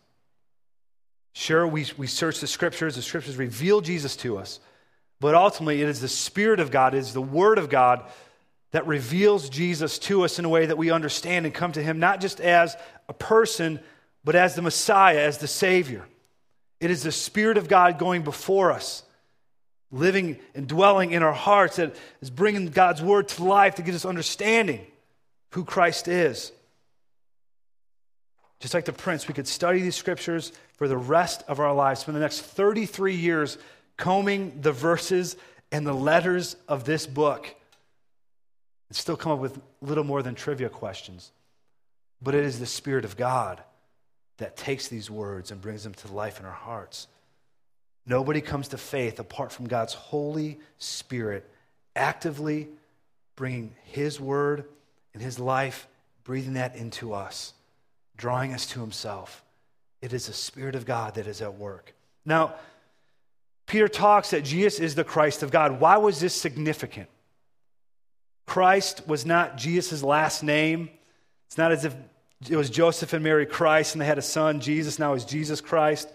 Sure, 1.32 1.66
we, 1.66 1.84
we 1.96 2.06
search 2.06 2.40
the 2.40 2.46
scriptures, 2.46 2.94
the 2.94 3.02
scriptures 3.02 3.36
reveal 3.36 3.80
Jesus 3.80 4.16
to 4.16 4.38
us, 4.38 4.60
but 5.20 5.34
ultimately 5.34 5.82
it 5.82 5.88
is 5.88 6.00
the 6.00 6.08
Spirit 6.08 6.60
of 6.60 6.70
God, 6.70 6.94
it 6.94 6.98
is 6.98 7.12
the 7.12 7.20
Word 7.20 7.58
of 7.58 7.68
God 7.68 8.04
that 8.72 8.86
reveals 8.86 9.48
Jesus 9.48 9.98
to 10.00 10.24
us 10.24 10.38
in 10.38 10.44
a 10.44 10.48
way 10.48 10.66
that 10.66 10.78
we 10.78 10.90
understand 10.90 11.46
and 11.46 11.54
come 11.54 11.72
to 11.72 11.82
Him 11.82 11.98
not 11.98 12.20
just 12.20 12.40
as 12.40 12.76
a 13.08 13.12
person, 13.12 13.80
but 14.24 14.34
as 14.34 14.54
the 14.54 14.62
Messiah, 14.62 15.20
as 15.20 15.38
the 15.38 15.46
Savior. 15.46 16.04
It 16.80 16.90
is 16.90 17.02
the 17.02 17.12
Spirit 17.12 17.58
of 17.58 17.68
God 17.68 17.98
going 17.98 18.22
before 18.22 18.72
us, 18.72 19.02
living 19.90 20.38
and 20.54 20.66
dwelling 20.66 21.12
in 21.12 21.22
our 21.22 21.32
hearts, 21.32 21.76
that 21.76 21.96
is 22.20 22.30
bringing 22.30 22.66
God's 22.66 23.00
Word 23.00 23.28
to 23.28 23.44
life 23.44 23.76
to 23.76 23.82
give 23.82 23.94
us 23.94 24.04
understanding 24.04 24.84
who 25.50 25.64
Christ 25.64 26.08
is. 26.08 26.52
Just 28.60 28.74
like 28.74 28.84
the 28.84 28.92
prince, 28.92 29.28
we 29.28 29.34
could 29.34 29.48
study 29.48 29.80
these 29.80 29.96
scriptures 29.96 30.52
for 30.74 30.88
the 30.88 30.96
rest 30.96 31.42
of 31.46 31.60
our 31.60 31.74
lives, 31.74 32.00
spend 32.00 32.16
the 32.16 32.20
next 32.20 32.40
33 32.40 33.14
years 33.14 33.58
combing 33.96 34.60
the 34.60 34.72
verses 34.72 35.36
and 35.72 35.86
the 35.86 35.92
letters 35.92 36.56
of 36.68 36.84
this 36.84 37.06
book 37.06 37.54
and 38.88 38.96
still 38.96 39.16
come 39.16 39.32
up 39.32 39.38
with 39.38 39.60
little 39.80 40.04
more 40.04 40.22
than 40.22 40.34
trivia 40.34 40.68
questions. 40.68 41.32
But 42.22 42.34
it 42.34 42.44
is 42.44 42.58
the 42.58 42.66
Spirit 42.66 43.04
of 43.04 43.16
God 43.16 43.62
that 44.38 44.56
takes 44.56 44.88
these 44.88 45.10
words 45.10 45.50
and 45.50 45.60
brings 45.60 45.84
them 45.84 45.94
to 45.94 46.12
life 46.12 46.40
in 46.40 46.46
our 46.46 46.52
hearts. 46.52 47.08
Nobody 48.06 48.40
comes 48.40 48.68
to 48.68 48.78
faith 48.78 49.18
apart 49.18 49.50
from 49.50 49.66
God's 49.66 49.94
Holy 49.94 50.60
Spirit 50.78 51.50
actively 51.96 52.68
bringing 53.34 53.74
His 53.84 54.20
word 54.20 54.64
and 55.14 55.22
His 55.22 55.38
life, 55.38 55.88
breathing 56.24 56.54
that 56.54 56.76
into 56.76 57.12
us, 57.12 57.54
drawing 58.16 58.52
us 58.52 58.66
to 58.66 58.80
Himself. 58.80 59.42
It 60.02 60.12
is 60.12 60.26
the 60.26 60.32
Spirit 60.32 60.74
of 60.74 60.86
God 60.86 61.14
that 61.14 61.26
is 61.26 61.42
at 61.42 61.54
work. 61.54 61.94
Now, 62.24 62.54
Peter 63.66 63.88
talks 63.88 64.30
that 64.30 64.44
Jesus 64.44 64.78
is 64.78 64.94
the 64.94 65.04
Christ 65.04 65.42
of 65.42 65.50
God. 65.50 65.80
Why 65.80 65.96
was 65.96 66.20
this 66.20 66.34
significant? 66.34 67.08
Christ 68.56 69.06
was 69.06 69.26
not 69.26 69.58
Jesus' 69.58 70.02
last 70.02 70.42
name. 70.42 70.88
It's 71.46 71.58
not 71.58 71.72
as 71.72 71.84
if 71.84 71.94
it 72.48 72.56
was 72.56 72.70
Joseph 72.70 73.12
and 73.12 73.22
Mary 73.22 73.44
Christ 73.44 73.94
and 73.94 74.00
they 74.00 74.06
had 74.06 74.16
a 74.16 74.22
son, 74.22 74.60
Jesus. 74.60 74.98
Now 74.98 75.12
is 75.12 75.26
Jesus 75.26 75.60
Christ. 75.60 76.10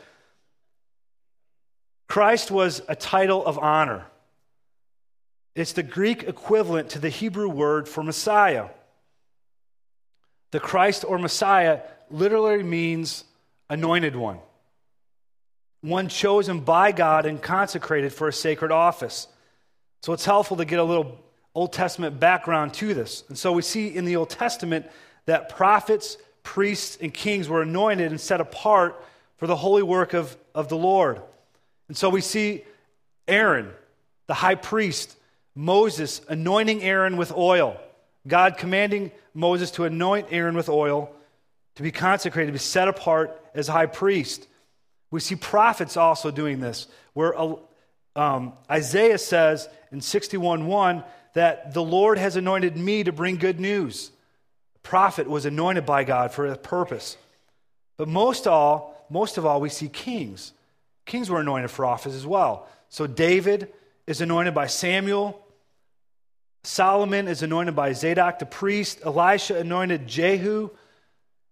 Christ 2.07 2.49
was 2.49 2.81
a 2.87 2.95
title 2.95 3.45
of 3.45 3.59
honor. 3.59 4.07
It's 5.53 5.73
the 5.73 5.83
Greek 5.83 6.23
equivalent 6.23 6.89
to 6.89 6.99
the 6.99 7.09
Hebrew 7.09 7.47
word 7.47 7.87
for 7.87 8.01
Messiah. 8.01 8.69
The 10.49 10.59
Christ 10.59 11.05
or 11.07 11.19
Messiah 11.19 11.81
literally 12.09 12.63
means 12.63 13.23
anointed 13.69 14.15
one. 14.15 14.39
one 15.81 16.07
chosen 16.07 16.61
by 16.61 16.91
God 16.91 17.27
and 17.27 17.39
consecrated 17.39 18.11
for 18.11 18.27
a 18.27 18.33
sacred 18.33 18.71
office. 18.71 19.27
So 20.01 20.11
it's 20.13 20.25
helpful 20.25 20.57
to 20.57 20.65
get 20.65 20.79
a 20.79 20.83
little 20.83 21.19
Old 21.53 21.73
Testament 21.73 22.19
background 22.19 22.73
to 22.75 22.93
this. 22.93 23.23
And 23.27 23.37
so 23.37 23.51
we 23.51 23.61
see 23.61 23.87
in 23.87 24.05
the 24.05 24.15
Old 24.15 24.29
Testament 24.29 24.89
that 25.25 25.49
prophets, 25.49 26.17
priests, 26.43 26.97
and 27.01 27.13
kings 27.13 27.49
were 27.49 27.61
anointed 27.61 28.11
and 28.11 28.19
set 28.19 28.41
apart 28.41 29.03
for 29.37 29.47
the 29.47 29.55
holy 29.55 29.83
work 29.83 30.13
of, 30.13 30.35
of 30.55 30.69
the 30.69 30.77
Lord. 30.77 31.21
And 31.87 31.97
so 31.97 32.09
we 32.09 32.21
see 32.21 32.63
Aaron, 33.27 33.69
the 34.27 34.33
high 34.33 34.55
priest, 34.55 35.15
Moses 35.55 36.21
anointing 36.29 36.83
Aaron 36.83 37.17
with 37.17 37.31
oil, 37.33 37.77
God 38.27 38.57
commanding 38.57 39.11
Moses 39.33 39.71
to 39.71 39.83
anoint 39.83 40.27
Aaron 40.31 40.55
with 40.55 40.69
oil, 40.69 41.11
to 41.75 41.83
be 41.83 41.91
consecrated, 41.91 42.47
to 42.47 42.53
be 42.53 42.59
set 42.59 42.87
apart 42.87 43.37
as 43.53 43.67
high 43.67 43.87
priest. 43.87 44.47
We 45.09 45.19
see 45.19 45.35
prophets 45.35 45.97
also 45.97 46.31
doing 46.31 46.59
this, 46.59 46.87
where 47.13 47.33
um, 48.15 48.53
Isaiah 48.69 49.17
says 49.17 49.67
in 49.91 49.99
61:1 49.99 51.03
that 51.33 51.73
the 51.73 51.83
Lord 51.83 52.17
has 52.17 52.35
anointed 52.35 52.75
me 52.77 53.03
to 53.03 53.11
bring 53.11 53.37
good 53.37 53.59
news. 53.59 54.11
The 54.73 54.79
prophet 54.79 55.29
was 55.29 55.45
anointed 55.45 55.85
by 55.85 56.03
God 56.03 56.31
for 56.31 56.45
a 56.45 56.57
purpose. 56.57 57.17
But 57.97 58.07
most 58.07 58.47
all, 58.47 59.05
most 59.09 59.37
of 59.37 59.45
all, 59.45 59.61
we 59.61 59.69
see 59.69 59.87
kings. 59.87 60.53
Kings 61.05 61.29
were 61.29 61.39
anointed 61.39 61.71
for 61.71 61.85
office 61.85 62.15
as 62.15 62.25
well. 62.25 62.67
So 62.89 63.07
David 63.07 63.71
is 64.07 64.21
anointed 64.21 64.53
by 64.53 64.67
Samuel. 64.67 65.45
Solomon 66.63 67.27
is 67.27 67.43
anointed 67.43 67.75
by 67.75 67.93
Zadok 67.93 68.39
the 68.39 68.45
priest. 68.45 69.01
Elisha 69.05 69.57
anointed 69.57 70.07
Jehu. 70.07 70.69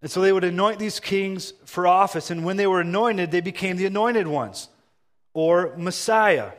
And 0.02 0.10
so 0.10 0.22
they 0.22 0.32
would 0.32 0.44
anoint 0.44 0.80
these 0.80 1.00
kings 1.00 1.54
for 1.66 1.88
office. 1.88 2.32
And 2.32 2.46
when 2.46 2.58
they 2.58 2.68
were 2.68 2.82
anointed, 2.82 3.32
they 3.32 3.42
became 3.42 3.78
the 3.78 3.86
anointed 3.86 4.28
ones 4.28 4.70
or 5.34 5.76
Messiah. 5.78 6.52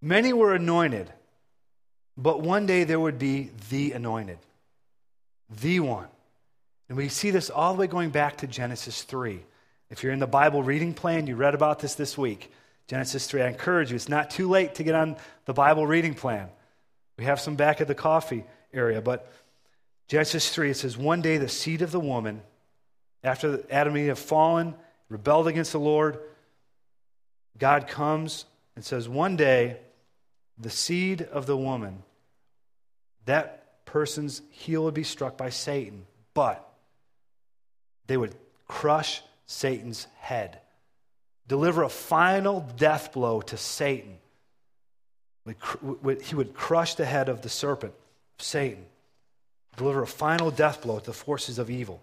Many 0.00 0.32
were 0.32 0.54
anointed, 0.54 1.12
but 2.16 2.40
one 2.40 2.66
day 2.66 2.84
there 2.84 3.00
would 3.00 3.18
be 3.18 3.50
the 3.70 3.92
anointed, 3.92 4.38
the 5.60 5.80
one. 5.80 6.08
And 6.88 6.96
we 6.96 7.08
see 7.08 7.30
this 7.30 7.50
all 7.50 7.74
the 7.74 7.80
way 7.80 7.86
going 7.86 8.10
back 8.10 8.38
to 8.38 8.46
Genesis 8.46 9.02
3. 9.02 9.40
If 9.90 10.02
you're 10.02 10.12
in 10.12 10.18
the 10.18 10.26
Bible 10.26 10.62
reading 10.62 10.94
plan, 10.94 11.26
you 11.26 11.36
read 11.36 11.54
about 11.54 11.80
this 11.80 11.94
this 11.94 12.16
week. 12.16 12.50
Genesis 12.86 13.26
3. 13.26 13.42
I 13.42 13.48
encourage 13.48 13.90
you, 13.90 13.96
it's 13.96 14.08
not 14.08 14.30
too 14.30 14.48
late 14.48 14.76
to 14.76 14.84
get 14.84 14.94
on 14.94 15.16
the 15.44 15.52
Bible 15.52 15.86
reading 15.86 16.14
plan. 16.14 16.48
We 17.18 17.24
have 17.24 17.40
some 17.40 17.56
back 17.56 17.80
at 17.80 17.88
the 17.88 17.94
coffee 17.94 18.44
area, 18.72 19.00
but 19.00 19.32
Genesis 20.08 20.50
3, 20.50 20.70
it 20.70 20.74
says, 20.74 20.96
One 20.96 21.20
day 21.20 21.38
the 21.38 21.48
seed 21.48 21.82
of 21.82 21.90
the 21.90 22.00
woman, 22.00 22.42
after 23.24 23.64
Adam 23.70 23.94
and 23.94 24.02
Eve 24.02 24.08
have 24.08 24.18
fallen, 24.18 24.74
rebelled 25.08 25.48
against 25.48 25.72
the 25.72 25.80
Lord, 25.80 26.18
God 27.58 27.88
comes 27.88 28.44
and 28.76 28.84
says, 28.84 29.08
One 29.08 29.36
day 29.36 29.78
the 30.58 30.70
seed 30.70 31.22
of 31.22 31.46
the 31.46 31.56
woman, 31.56 32.02
that 33.26 33.84
person's 33.84 34.42
heel 34.50 34.84
would 34.84 34.94
be 34.94 35.04
struck 35.04 35.36
by 35.36 35.50
Satan, 35.50 36.06
but 36.34 36.66
they 38.06 38.16
would 38.16 38.34
crush 38.68 39.22
Satan's 39.46 40.06
head, 40.18 40.60
deliver 41.46 41.82
a 41.82 41.88
final 41.88 42.60
death 42.76 43.12
blow 43.12 43.40
to 43.42 43.56
Satan. 43.56 44.18
He 45.44 46.34
would 46.34 46.54
crush 46.54 46.94
the 46.94 47.04
head 47.04 47.28
of 47.28 47.42
the 47.42 47.48
serpent, 47.48 47.94
Satan, 48.38 48.84
deliver 49.76 50.02
a 50.02 50.06
final 50.06 50.50
death 50.50 50.82
blow 50.82 50.98
to 50.98 51.06
the 51.06 51.12
forces 51.12 51.58
of 51.58 51.70
evil. 51.70 52.02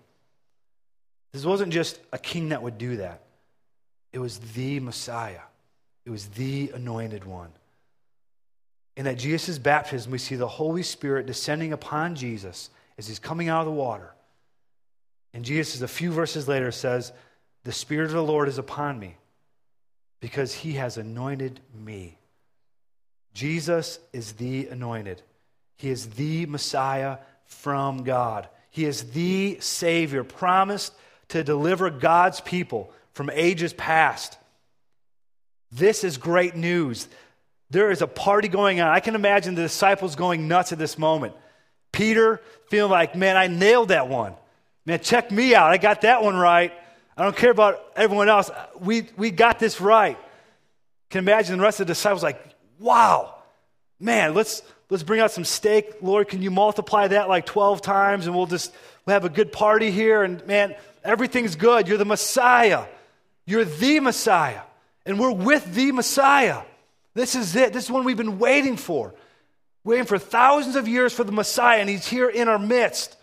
This 1.31 1.43
wasn't 1.45 1.74
just 1.74 2.00
a 2.12 2.17
king 2.17 2.50
that 2.50 2.62
would 2.62 2.77
do 2.77 2.98
that, 2.98 3.24
it 4.12 4.19
was 4.19 4.39
the 4.39 4.79
Messiah, 4.79 5.41
it 6.05 6.12
was 6.12 6.27
the 6.27 6.72
anointed 6.75 7.25
one. 7.25 7.50
And 8.96 9.08
at 9.08 9.18
Jesus' 9.18 9.58
baptism, 9.58 10.12
we 10.12 10.18
see 10.18 10.36
the 10.36 10.48
Holy 10.48 10.84
Spirit 10.84 11.26
descending 11.26 11.74
upon 11.74 12.16
Jesus 12.16 12.70
as 12.98 13.08
he's 13.08 13.20
coming 13.20 13.50
out 13.50 13.62
of 13.62 13.66
the 13.66 13.72
water. 13.72 14.14
And 15.34 15.44
Jesus, 15.44 15.82
a 15.82 15.88
few 15.88 16.12
verses 16.12 16.48
later, 16.48 16.72
says, 16.72 17.12
The 17.64 17.72
Spirit 17.72 18.06
of 18.06 18.12
the 18.12 18.24
Lord 18.24 18.48
is 18.48 18.60
upon 18.60 19.00
me 19.00 19.18
because 20.20 20.53
he 20.53 20.74
has 20.74 20.98
anointed 20.98 21.60
me. 21.74 22.18
Jesus 23.34 24.00
is 24.14 24.34
the 24.34 24.68
anointed, 24.68 25.22
he 25.77 25.90
is 25.90 26.12
the 26.12 26.46
Messiah 26.46 27.18
from 27.46 28.03
God. 28.03 28.48
He 28.70 28.86
is 28.86 29.12
the 29.12 29.58
Savior 29.60 30.24
promised 30.24 30.94
to 31.29 31.44
deliver 31.44 31.92
God's 31.92 32.42
people 32.42 32.92
from 33.12 33.29
ages 33.32 33.72
past. 33.72 34.38
This 35.72 36.03
is 36.03 36.18
great 36.18 36.56
news. 36.56 37.08
There 37.74 37.90
is 37.90 38.03
a 38.03 38.07
party 38.07 38.50
going 38.50 38.81
on. 38.81 38.88
I 38.88 39.00
can 39.00 39.16
imagine 39.16 39.55
the 39.55 39.64
disciples 39.64 40.16
going 40.16 40.48
nuts 40.48 40.72
at 40.72 40.77
this 40.77 40.96
moment. 40.96 41.33
Peter 41.92 42.40
feeling 42.70 42.92
like, 42.92 43.16
man, 43.16 43.36
I 43.36 43.48
nailed 43.48 43.88
that 43.88 44.07
one. 44.07 44.36
Man, 44.86 45.00
check 45.00 45.31
me 45.31 45.55
out. 45.55 45.72
I 45.72 45.77
got 45.77 46.01
that 46.01 46.22
one 46.22 46.36
right. 46.36 46.72
I 47.18 47.24
don't 47.24 47.36
care 47.36 47.50
about 47.50 47.83
everyone 47.96 48.29
else. 48.29 48.51
We, 48.79 49.07
we 49.18 49.31
got 49.31 49.57
this 49.57 49.81
right. 49.81 50.20
Can 51.09 51.18
imagine 51.18 51.57
the 51.57 51.64
rest 51.64 51.79
of 51.79 51.88
the 51.88 51.94
disciples 51.94 52.22
like, 52.22 52.40
wow, 52.77 53.33
man, 54.00 54.36
let's, 54.36 54.62
let's 54.92 55.01
bring 55.01 55.20
out 55.20 55.31
some 55.31 55.44
steak. 55.44 55.96
Lord, 56.00 56.27
can 56.27 56.44
you 56.44 56.51
multiply 56.51 57.07
that 57.07 57.27
like 57.27 57.48
12 57.48 57.81
times 57.81 58.27
and 58.27 58.36
we'll 58.36 58.46
just 58.46 58.72
we'll 59.07 59.16
have 59.16 59.25
a 59.25 59.29
good 59.29 59.51
party 59.51 59.90
here? 59.90 60.22
And 60.22 60.46
man, 60.46 60.75
everything's 61.03 61.55
good. 61.55 61.88
You're 61.88 61.98
the 61.98 62.05
Messiah. 62.05 62.86
You're 63.48 63.66
the 63.66 64.00
Messiah. 64.00 64.62
And 65.07 65.20
we're 65.20 65.31
with 65.31 65.74
the 65.74 65.92
Messiah. 65.92 66.62
This 67.14 67.36
is 67.36 67.56
it. 67.56 67.74
This 67.74 67.86
is 67.86 67.92
one 67.92 68.04
we've 68.04 68.18
been 68.18 68.40
waiting 68.40 68.78
for. 68.78 69.14
Waiting 69.84 70.06
for 70.06 70.18
thousands 70.18 70.76
of 70.76 70.88
years 70.88 71.14
for 71.14 71.24
the 71.24 71.32
Messiah, 71.32 71.80
and 71.80 71.90
he's 71.90 72.08
here 72.08 72.30
in 72.30 72.48
our 72.48 72.60
midst. 72.60 73.18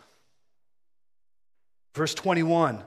Verse 1.94 2.14
21 2.14 2.85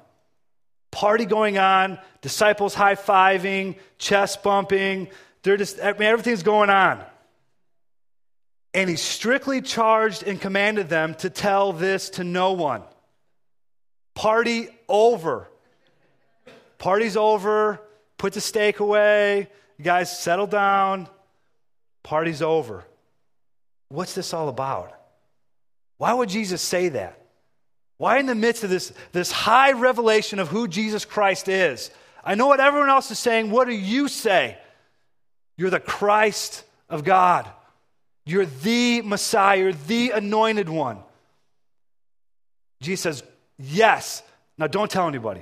party 0.93 1.25
going 1.25 1.57
on, 1.57 1.99
disciples 2.21 2.75
high 2.75 2.95
fiving, 2.95 3.75
chest 3.97 4.43
bumping. 4.43 5.09
They're 5.41 5.57
just, 5.57 5.81
I 5.81 5.91
mean, 5.93 6.03
everything's 6.03 6.43
going 6.43 6.69
on. 6.69 7.03
And 8.75 8.89
he 8.89 8.95
strictly 8.95 9.61
charged 9.61 10.23
and 10.23 10.39
commanded 10.39 10.89
them 10.89 11.15
to 11.15 11.29
tell 11.29 11.73
this 11.73 12.11
to 12.11 12.23
no 12.23 12.53
one. 12.53 12.83
Party 14.13 14.69
over. 14.87 15.49
Party's 16.77 17.17
over. 17.17 17.81
Put 18.17 18.33
the 18.33 18.41
steak 18.41 18.79
away. 18.79 19.49
You 19.77 19.83
guys, 19.83 20.17
settle 20.17 20.47
down. 20.47 21.07
Party's 22.03 22.41
over. 22.41 22.83
What's 23.89 24.13
this 24.15 24.33
all 24.33 24.49
about? 24.49 24.93
Why 25.97 26.13
would 26.13 26.29
Jesus 26.29 26.61
say 26.61 26.89
that? 26.89 27.19
Why, 27.97 28.19
in 28.19 28.25
the 28.25 28.35
midst 28.35 28.63
of 28.63 28.69
this, 28.69 28.91
this 29.11 29.31
high 29.31 29.71
revelation 29.71 30.39
of 30.39 30.49
who 30.49 30.67
Jesus 30.67 31.05
Christ 31.05 31.47
is? 31.47 31.91
I 32.23 32.35
know 32.35 32.47
what 32.47 32.59
everyone 32.59 32.89
else 32.89 33.11
is 33.11 33.19
saying. 33.19 33.51
What 33.51 33.67
do 33.67 33.73
you 33.73 34.07
say? 34.07 34.57
You're 35.57 35.69
the 35.69 35.79
Christ 35.79 36.63
of 36.89 37.03
God. 37.03 37.47
You're 38.25 38.45
the 38.45 39.01
Messiah. 39.01 39.59
You're 39.59 39.73
the 39.73 40.11
anointed 40.11 40.69
one. 40.69 40.99
Jesus 42.81 43.01
says, 43.01 43.23
Yes. 43.59 44.23
Now, 44.57 44.67
don't 44.67 44.89
tell 44.89 45.07
anybody. 45.07 45.41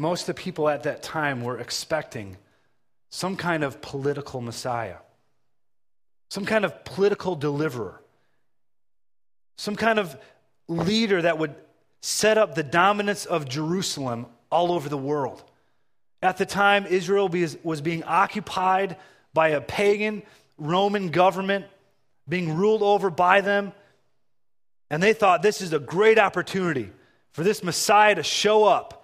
Most 0.00 0.22
of 0.22 0.34
the 0.34 0.42
people 0.42 0.66
at 0.66 0.84
that 0.84 1.02
time 1.02 1.42
were 1.42 1.58
expecting 1.58 2.38
some 3.10 3.36
kind 3.36 3.62
of 3.62 3.82
political 3.82 4.40
Messiah, 4.40 4.96
some 6.30 6.46
kind 6.46 6.64
of 6.64 6.84
political 6.86 7.36
deliverer, 7.36 8.00
some 9.56 9.76
kind 9.76 9.98
of 9.98 10.16
leader 10.68 11.20
that 11.20 11.36
would 11.36 11.54
set 12.00 12.38
up 12.38 12.54
the 12.54 12.62
dominance 12.62 13.26
of 13.26 13.46
Jerusalem 13.46 14.24
all 14.50 14.72
over 14.72 14.88
the 14.88 14.96
world. 14.96 15.44
At 16.22 16.38
the 16.38 16.46
time, 16.46 16.86
Israel 16.86 17.28
was 17.62 17.82
being 17.82 18.02
occupied 18.04 18.96
by 19.34 19.48
a 19.48 19.60
pagan 19.60 20.22
Roman 20.56 21.10
government, 21.10 21.66
being 22.26 22.56
ruled 22.56 22.82
over 22.82 23.10
by 23.10 23.42
them. 23.42 23.72
And 24.88 25.02
they 25.02 25.12
thought 25.12 25.42
this 25.42 25.60
is 25.60 25.74
a 25.74 25.78
great 25.78 26.18
opportunity 26.18 26.90
for 27.32 27.44
this 27.44 27.62
Messiah 27.62 28.14
to 28.14 28.22
show 28.22 28.64
up 28.64 28.99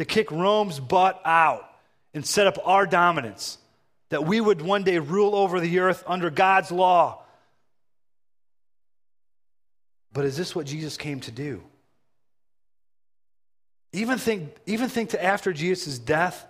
to 0.00 0.06
kick 0.06 0.30
Rome's 0.30 0.80
butt 0.80 1.20
out 1.26 1.70
and 2.14 2.24
set 2.24 2.46
up 2.46 2.56
our 2.64 2.86
dominance, 2.86 3.58
that 4.08 4.24
we 4.24 4.40
would 4.40 4.62
one 4.62 4.82
day 4.82 4.98
rule 4.98 5.34
over 5.34 5.60
the 5.60 5.78
earth 5.78 6.02
under 6.06 6.30
God's 6.30 6.72
law. 6.72 7.22
But 10.10 10.24
is 10.24 10.38
this 10.38 10.56
what 10.56 10.64
Jesus 10.64 10.96
came 10.96 11.20
to 11.20 11.30
do? 11.30 11.62
Even 13.92 14.16
think, 14.16 14.56
even 14.64 14.88
think 14.88 15.10
to 15.10 15.22
after 15.22 15.52
Jesus' 15.52 15.98
death 15.98 16.46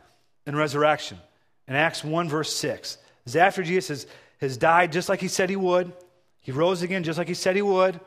and 0.47 0.57
resurrection. 0.57 1.19
In 1.67 1.75
Acts 1.75 2.05
1, 2.05 2.29
verse 2.29 2.55
6, 2.55 2.99
is 3.27 3.35
after 3.35 3.65
Jesus 3.65 4.07
has, 4.41 4.57
died 4.59 4.93
just 4.93 5.09
like 5.09 5.21
he 5.21 5.27
said 5.27 5.51
he 5.51 5.57
would, 5.57 5.93
he 6.41 6.53
rose 6.53 6.83
again 6.83 7.03
just 7.03 7.19
like 7.19 7.27
he 7.27 7.35
said 7.35 7.57
he 7.57 7.63
would. 7.63 7.99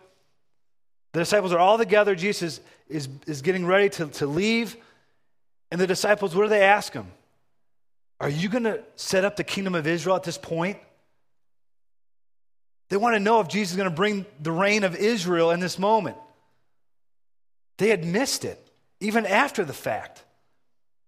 The 1.11 1.19
disciples 1.19 1.51
are 1.51 1.59
all 1.59 1.77
together. 1.77 2.15
Jesus 2.15 2.59
is, 2.87 3.07
is, 3.07 3.09
is 3.27 3.41
getting 3.41 3.65
ready 3.65 3.89
to, 3.89 4.07
to 4.07 4.25
leave. 4.25 4.77
And 5.73 5.81
the 5.81 5.87
disciples, 5.87 6.35
what 6.35 6.43
do 6.43 6.49
they 6.49 6.61
ask 6.61 6.93
him? 6.93 7.07
Are 8.19 8.29
you 8.29 8.47
going 8.47 8.65
to 8.65 8.83
set 8.95 9.25
up 9.25 9.37
the 9.37 9.43
kingdom 9.43 9.73
of 9.73 9.87
Israel 9.87 10.15
at 10.15 10.21
this 10.21 10.37
point? 10.37 10.77
They 12.89 12.97
want 12.97 13.15
to 13.15 13.19
know 13.19 13.39
if 13.39 13.47
Jesus 13.47 13.71
is 13.71 13.77
going 13.77 13.89
to 13.89 13.95
bring 13.95 14.27
the 14.39 14.51
reign 14.51 14.83
of 14.83 14.95
Israel 14.95 15.49
in 15.49 15.59
this 15.59 15.79
moment. 15.79 16.15
They 17.79 17.89
had 17.89 18.05
missed 18.05 18.45
it, 18.45 18.63
even 18.99 19.25
after 19.25 19.65
the 19.65 19.73
fact. 19.73 20.23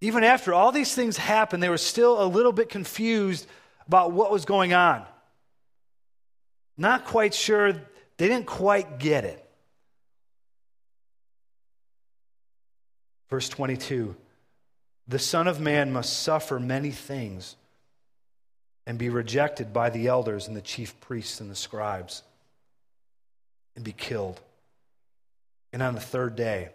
Even 0.02 0.24
after 0.24 0.52
all 0.52 0.72
these 0.72 0.96
things 0.96 1.16
happened, 1.16 1.62
they 1.62 1.70
were 1.70 1.78
still 1.78 2.20
a 2.20 2.26
little 2.26 2.52
bit 2.52 2.68
confused 2.68 3.46
about 3.86 4.14
what 4.14 4.32
was 4.32 4.46
going 4.46 4.74
on. 4.74 5.06
Not 6.76 7.06
quite 7.06 7.36
sure, 7.36 7.72
they 7.72 8.28
didn't 8.28 8.48
quite 8.48 8.98
get 8.98 9.26
it. 9.26 9.48
Verse 13.30 13.48
22 13.48 14.16
The 15.08 15.20
Son 15.20 15.48
of 15.48 15.60
Man 15.60 15.94
must 15.94 16.22
suffer 16.22 16.60
many 16.60 16.92
things 16.92 17.56
and 18.88 18.98
be 18.98 19.10
rejected 19.10 19.74
by 19.74 19.90
the 19.90 20.08
elders 20.08 20.48
and 20.48 20.56
the 20.56 20.62
chief 20.62 21.00
priests 21.00 21.40
and 21.40 21.50
the 21.50 21.56
scribes 21.56 22.24
and 23.76 23.84
be 23.84 23.92
killed. 23.92 24.40
And 25.74 25.84
on 25.84 25.94
the 25.94 26.02
third 26.02 26.36
day, 26.36 26.70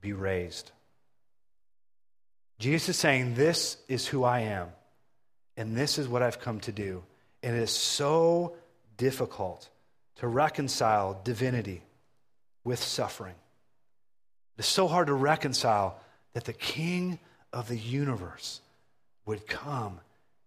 be 0.00 0.12
raised. 0.12 0.70
Jesus 2.58 2.90
is 2.90 2.96
saying, 2.96 3.34
This 3.34 3.76
is 3.88 4.06
who 4.06 4.24
I 4.24 4.40
am, 4.40 4.68
and 5.56 5.76
this 5.76 5.98
is 5.98 6.08
what 6.08 6.22
I've 6.22 6.40
come 6.40 6.60
to 6.60 6.72
do. 6.72 7.02
And 7.42 7.56
it 7.56 7.62
is 7.62 7.70
so 7.70 8.54
difficult 8.96 9.68
to 10.16 10.28
reconcile 10.28 11.20
divinity 11.24 11.82
with 12.64 12.82
suffering. 12.82 13.34
It's 14.58 14.68
so 14.68 14.86
hard 14.86 15.06
to 15.06 15.14
reconcile 15.14 15.98
that 16.32 16.44
the 16.44 16.52
King 16.52 17.18
of 17.52 17.68
the 17.68 17.76
universe 17.76 18.60
would 19.26 19.46
come 19.46 20.00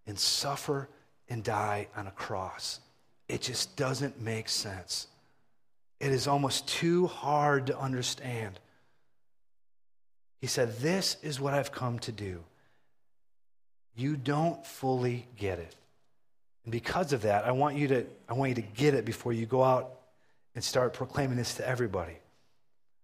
and 0.08 0.18
suffer 0.18 0.90
and 1.30 1.44
die 1.44 1.88
on 1.96 2.08
a 2.08 2.12
cross. 2.12 2.80
It 3.28 3.42
just 3.42 3.76
doesn't 3.76 4.22
make 4.22 4.50
sense. 4.50 5.08
It 6.00 6.12
is 6.12 6.28
almost 6.28 6.68
too 6.68 7.08
hard 7.08 7.68
to 7.68 7.80
understand. 7.80 8.60
He 10.42 10.48
said, 10.48 10.78
This 10.80 11.18
is 11.22 11.40
what 11.40 11.54
I've 11.54 11.72
come 11.72 12.00
to 12.00 12.12
do. 12.12 12.44
You 13.96 14.18
don't 14.18 14.66
fully 14.66 15.28
get 15.38 15.60
it. 15.60 15.76
And 16.66 16.72
because 16.72 17.14
of 17.14 17.22
that, 17.22 17.46
I 17.46 17.52
want 17.52 17.78
you 17.78 17.88
to, 17.90 18.06
I 18.28 18.34
want 18.34 18.50
you 18.50 18.56
to 18.56 18.62
get 18.62 18.94
it 18.94 19.06
before 19.06 19.34
you 19.34 19.46
go 19.46 19.64
out 19.64 19.92
and 20.56 20.64
start 20.64 20.94
proclaiming 20.94 21.38
this 21.38 21.56
to 21.56 21.68
everybody. 21.68 22.18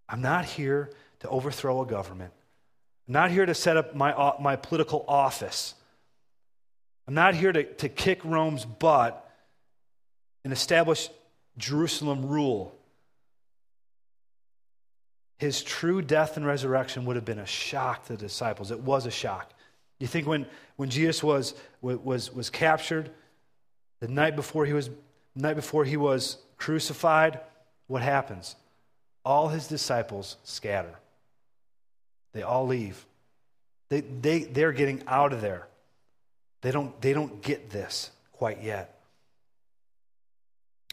I'm 0.08 0.22
not 0.22 0.46
here 0.46 0.92
to 1.20 1.30
overthrow 1.30 1.82
a 1.82 1.86
government. 1.86 2.34
I'm 3.10 3.14
not 3.14 3.32
here 3.32 3.48
to 3.48 3.56
set 3.56 3.76
up 3.76 3.96
my, 3.96 4.14
uh, 4.14 4.36
my 4.40 4.56
political 4.56 5.04
office. 5.08 5.74
I'm 7.08 7.16
not 7.16 7.34
here 7.34 7.52
to, 7.52 7.64
to 7.64 7.90
kick 7.90 8.24
Rome's 8.24 8.66
butt 8.66 9.28
and 10.44 10.54
establish 10.54 11.10
Jerusalem 11.58 12.28
rule. 12.28 12.72
His 15.40 15.64
true 15.64 16.04
death 16.04 16.38
and 16.38 16.46
resurrection 16.46 17.06
would 17.06 17.16
have 17.16 17.26
been 17.26 17.40
a 17.40 17.48
shock 17.48 18.06
to 18.06 18.14
the 18.14 18.20
disciples. 18.20 18.70
It 18.70 18.82
was 18.82 19.08
a 19.08 19.12
shock. 19.12 19.54
You 19.98 20.06
think 20.06 20.28
when, 20.28 20.46
when 20.76 20.92
Jesus 20.92 21.24
was, 21.24 21.56
was, 21.82 22.32
was 22.32 22.52
captured, 22.52 23.10
the 24.02 24.08
night 24.08 24.36
before 24.36 24.68
he 24.68 24.74
was, 24.74 24.92
night 25.34 25.56
before 25.56 25.84
he 25.84 25.98
was 25.98 26.38
crucified, 26.58 27.40
what 27.88 28.04
happens? 28.04 28.56
All 29.26 29.48
his 29.48 29.66
disciples 29.66 30.38
scatter. 30.44 30.94
They 32.34 32.44
all 32.44 32.68
leave. 32.68 33.06
They, 33.90 34.02
they, 34.02 34.40
they're 34.44 34.72
getting 34.72 35.04
out 35.08 35.34
of 35.34 35.42
there. 35.42 35.68
They 36.62 36.72
don't, 36.72 37.00
they 37.02 37.14
don't 37.14 37.42
get 37.42 37.70
this 37.70 38.12
quite 38.34 38.62
yet. 38.62 39.00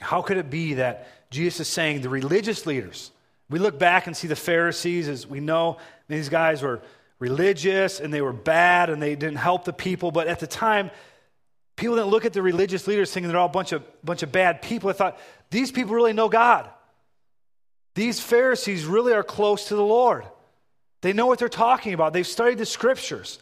How 0.00 0.22
could 0.22 0.36
it 0.36 0.50
be 0.50 0.74
that 0.74 1.08
Jesus 1.30 1.60
is 1.60 1.68
saying 1.68 2.02
the 2.02 2.08
religious 2.08 2.66
leaders, 2.66 3.10
we 3.48 3.58
look 3.58 3.78
back 3.78 4.06
and 4.06 4.16
see 4.16 4.28
the 4.28 4.36
Pharisees, 4.36 5.08
as 5.08 5.26
we 5.26 5.40
know 5.40 5.78
these 6.08 6.28
guys 6.28 6.62
were 6.62 6.82
religious 7.18 8.00
and 8.00 8.12
they 8.12 8.20
were 8.20 8.32
bad 8.32 8.90
and 8.90 9.00
they 9.00 9.14
didn't 9.14 9.36
help 9.38 9.64
the 9.64 9.72
people, 9.72 10.10
but 10.10 10.26
at 10.26 10.40
the 10.40 10.46
time, 10.46 10.90
people 11.76 11.96
didn't 11.96 12.10
look 12.10 12.24
at 12.24 12.32
the 12.32 12.42
religious 12.42 12.86
leaders 12.86 13.12
thinking 13.12 13.28
they're 13.28 13.38
all 13.38 13.46
a 13.46 13.50
bunch 13.50 13.72
of, 13.72 13.82
bunch 14.04 14.22
of 14.22 14.32
bad 14.32 14.62
people. 14.62 14.88
They 14.88 14.96
thought, 14.96 15.18
these 15.50 15.70
people 15.70 15.94
really 15.94 16.12
know 16.12 16.28
God. 16.28 16.68
These 17.94 18.20
Pharisees 18.20 18.84
really 18.84 19.14
are 19.14 19.22
close 19.22 19.68
to 19.68 19.76
the 19.76 19.82
Lord. 19.82 20.24
They 21.02 21.12
know 21.12 21.26
what 21.26 21.38
they're 21.38 21.48
talking 21.48 21.94
about. 21.94 22.12
They've 22.12 22.26
studied 22.26 22.58
the 22.58 22.66
scriptures. 22.66 23.38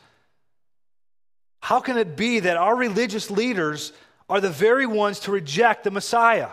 How 1.61 1.81
can 1.81 1.97
it 1.97 2.17
be 2.17 2.41
that 2.41 2.57
our 2.57 2.77
religious 2.77 3.31
leaders 3.31 3.93
are 4.29 4.41
the 4.41 4.51
very 4.51 4.87
ones 4.87 5.21
to 5.21 5.33
reject 5.33 5.85
the 5.85 5.91
Messiah? 5.91 6.51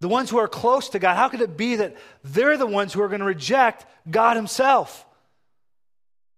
The 0.00 0.08
ones 0.08 0.30
who 0.30 0.38
are 0.38 0.48
close 0.48 0.90
to 0.90 0.98
God. 0.98 1.16
How 1.16 1.28
could 1.28 1.40
it 1.40 1.56
be 1.56 1.76
that 1.76 1.96
they're 2.22 2.56
the 2.56 2.66
ones 2.66 2.92
who 2.92 3.02
are 3.02 3.08
going 3.08 3.20
to 3.20 3.26
reject 3.26 3.86
God 4.10 4.36
Himself? 4.36 5.04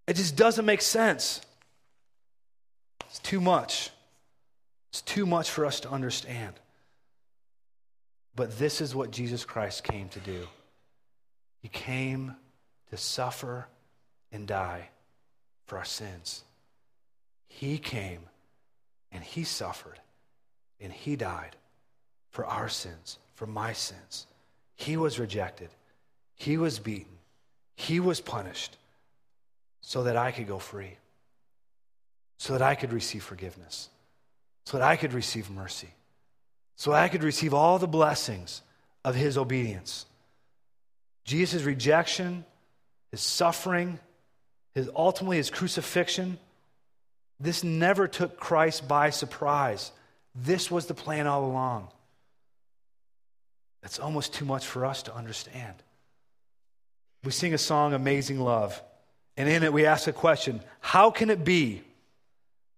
It 0.07 0.15
just 0.15 0.35
doesn't 0.35 0.65
make 0.65 0.81
sense. 0.81 1.41
It's 3.07 3.19
too 3.19 3.39
much. 3.39 3.91
It's 4.89 5.01
too 5.01 5.25
much 5.25 5.49
for 5.49 5.65
us 5.65 5.79
to 5.81 5.89
understand. 5.89 6.55
But 8.35 8.57
this 8.57 8.81
is 8.81 8.95
what 8.95 9.11
Jesus 9.11 9.45
Christ 9.45 9.83
came 9.83 10.09
to 10.09 10.19
do 10.19 10.47
He 11.61 11.67
came 11.67 12.35
to 12.89 12.97
suffer 12.97 13.67
and 14.33 14.47
die 14.47 14.89
for 15.65 15.77
our 15.77 15.85
sins. 15.85 16.43
He 17.47 17.77
came 17.77 18.21
and 19.11 19.23
He 19.23 19.43
suffered 19.43 19.99
and 20.81 20.91
He 20.91 21.15
died 21.15 21.55
for 22.31 22.45
our 22.45 22.67
sins, 22.67 23.19
for 23.35 23.45
my 23.45 23.71
sins. 23.73 24.25
He 24.75 24.97
was 24.97 25.19
rejected, 25.19 25.69
He 26.35 26.57
was 26.57 26.79
beaten, 26.79 27.19
He 27.75 27.99
was 27.99 28.19
punished 28.19 28.75
so 29.81 30.03
that 30.03 30.17
I 30.17 30.31
could 30.31 30.47
go 30.47 30.57
free, 30.59 30.97
so 32.37 32.53
that 32.53 32.61
I 32.61 32.73
could 32.73 32.91
receive 32.91 33.23
forgiveness, 33.23 33.89
so 34.65 34.79
that 34.79 34.87
I 34.87 34.95
could 34.95 35.13
receive 35.13 35.49
mercy, 35.49 35.93
so 36.75 36.91
I 36.91 37.07
could 37.07 37.23
receive 37.23 37.53
all 37.53 37.77
the 37.77 37.87
blessings 37.87 38.63
of 39.05 39.13
His 39.13 39.37
obedience. 39.37 40.07
Jesus' 41.23 41.63
rejection, 41.63 42.45
His 43.11 43.21
suffering, 43.21 43.99
his, 44.75 44.89
ultimately 44.95 45.37
his 45.37 45.49
crucifixion 45.49 46.37
this 47.43 47.63
never 47.63 48.07
took 48.07 48.39
Christ 48.39 48.87
by 48.87 49.09
surprise. 49.09 49.91
This 50.33 50.71
was 50.71 50.85
the 50.85 50.93
plan 50.93 51.27
all 51.27 51.45
along. 51.45 51.89
That's 53.81 53.99
almost 53.99 54.33
too 54.33 54.45
much 54.45 54.65
for 54.65 54.85
us 54.85 55.03
to 55.03 55.15
understand. 55.15 55.75
We 57.23 57.31
sing 57.31 57.53
a 57.53 57.57
song, 57.57 57.93
Amazing 57.93 58.39
Love, 58.39 58.81
and 59.35 59.49
in 59.49 59.63
it 59.63 59.73
we 59.73 59.85
ask 59.85 60.07
a 60.07 60.13
question 60.13 60.61
How 60.79 61.11
can 61.11 61.29
it 61.29 61.43
be 61.43 61.83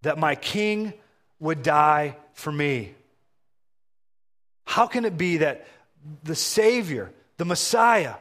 that 0.01 0.17
my 0.17 0.33
King 0.33 0.93
would 1.39 1.61
die 1.61 2.17
for 2.33 2.51
me? 2.51 2.95
How 4.65 4.87
can 4.87 5.05
it 5.05 5.15
be 5.15 5.37
that 5.37 5.67
the 6.23 6.35
Savior, 6.35 7.11
the 7.37 7.45
Messiah, 7.45 8.15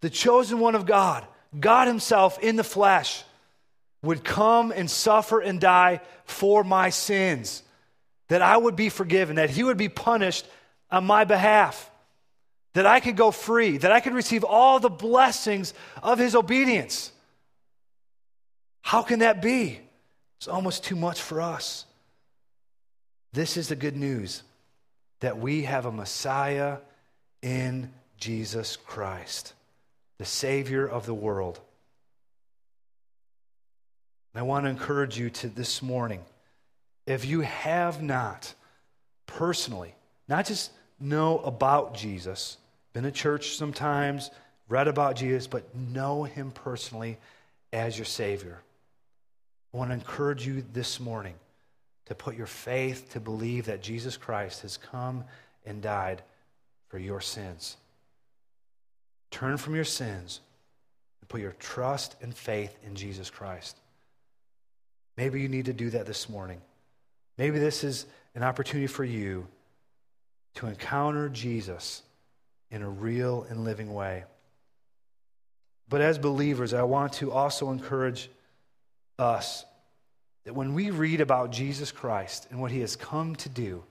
the 0.00 0.08
chosen 0.08 0.58
one 0.58 0.74
of 0.74 0.86
God, 0.86 1.26
God 1.58 1.88
Himself 1.88 2.38
in 2.38 2.56
the 2.56 2.64
flesh, 2.64 3.24
would 4.02 4.24
come 4.24 4.72
and 4.72 4.90
suffer 4.90 5.40
and 5.40 5.60
die 5.60 6.00
for 6.24 6.64
my 6.64 6.90
sins, 6.90 7.62
that 8.28 8.42
I 8.42 8.56
would 8.56 8.76
be 8.76 8.88
forgiven, 8.88 9.36
that 9.36 9.50
he 9.50 9.62
would 9.62 9.76
be 9.76 9.88
punished 9.88 10.46
on 10.90 11.04
my 11.04 11.24
behalf, 11.24 11.90
that 12.74 12.86
I 12.86 13.00
could 13.00 13.16
go 13.16 13.30
free, 13.30 13.78
that 13.78 13.92
I 13.92 14.00
could 14.00 14.14
receive 14.14 14.44
all 14.44 14.80
the 14.80 14.90
blessings 14.90 15.72
of 16.02 16.18
his 16.18 16.34
obedience. 16.34 17.12
How 18.80 19.02
can 19.02 19.20
that 19.20 19.40
be? 19.40 19.80
It's 20.38 20.48
almost 20.48 20.84
too 20.84 20.96
much 20.96 21.20
for 21.20 21.40
us. 21.40 21.84
This 23.32 23.56
is 23.56 23.68
the 23.68 23.76
good 23.76 23.96
news 23.96 24.42
that 25.20 25.38
we 25.38 25.62
have 25.62 25.86
a 25.86 25.92
Messiah 25.92 26.78
in 27.40 27.92
Jesus 28.18 28.76
Christ, 28.76 29.54
the 30.22 30.26
Savior 30.26 30.86
of 30.86 31.04
the 31.04 31.12
world. 31.12 31.58
And 34.32 34.38
I 34.38 34.42
want 34.44 34.66
to 34.66 34.70
encourage 34.70 35.18
you 35.18 35.30
to 35.30 35.48
this 35.48 35.82
morning 35.82 36.20
if 37.08 37.24
you 37.24 37.40
have 37.40 38.00
not 38.00 38.54
personally, 39.26 39.96
not 40.28 40.46
just 40.46 40.70
know 41.00 41.40
about 41.40 41.96
Jesus, 41.96 42.56
been 42.92 43.02
to 43.02 43.10
church 43.10 43.56
sometimes, 43.56 44.30
read 44.68 44.86
about 44.86 45.16
Jesus, 45.16 45.48
but 45.48 45.74
know 45.74 46.22
him 46.22 46.52
personally 46.52 47.18
as 47.72 47.98
your 47.98 48.04
Savior. 48.04 48.60
I 49.74 49.76
want 49.76 49.90
to 49.90 49.94
encourage 49.94 50.46
you 50.46 50.64
this 50.72 51.00
morning 51.00 51.34
to 52.06 52.14
put 52.14 52.36
your 52.36 52.46
faith 52.46 53.10
to 53.14 53.18
believe 53.18 53.66
that 53.66 53.82
Jesus 53.82 54.16
Christ 54.16 54.62
has 54.62 54.76
come 54.76 55.24
and 55.66 55.82
died 55.82 56.22
for 56.90 57.00
your 57.00 57.20
sins. 57.20 57.76
Turn 59.32 59.56
from 59.56 59.74
your 59.74 59.84
sins 59.84 60.40
and 61.20 61.28
put 61.28 61.40
your 61.40 61.56
trust 61.58 62.14
and 62.20 62.32
faith 62.32 62.76
in 62.86 62.94
Jesus 62.94 63.30
Christ. 63.30 63.76
Maybe 65.16 65.40
you 65.40 65.48
need 65.48 65.64
to 65.64 65.72
do 65.72 65.90
that 65.90 66.06
this 66.06 66.28
morning. 66.28 66.60
Maybe 67.38 67.58
this 67.58 67.82
is 67.82 68.06
an 68.34 68.44
opportunity 68.44 68.86
for 68.86 69.04
you 69.04 69.48
to 70.54 70.66
encounter 70.66 71.28
Jesus 71.30 72.02
in 72.70 72.82
a 72.82 72.88
real 72.88 73.46
and 73.48 73.64
living 73.64 73.92
way. 73.92 74.24
But 75.88 76.02
as 76.02 76.18
believers, 76.18 76.74
I 76.74 76.82
want 76.82 77.14
to 77.14 77.32
also 77.32 77.70
encourage 77.70 78.30
us 79.18 79.64
that 80.44 80.54
when 80.54 80.74
we 80.74 80.90
read 80.90 81.22
about 81.22 81.52
Jesus 81.52 81.90
Christ 81.90 82.48
and 82.50 82.60
what 82.60 82.70
he 82.70 82.80
has 82.80 82.96
come 82.96 83.34
to 83.36 83.48
do, 83.48 83.82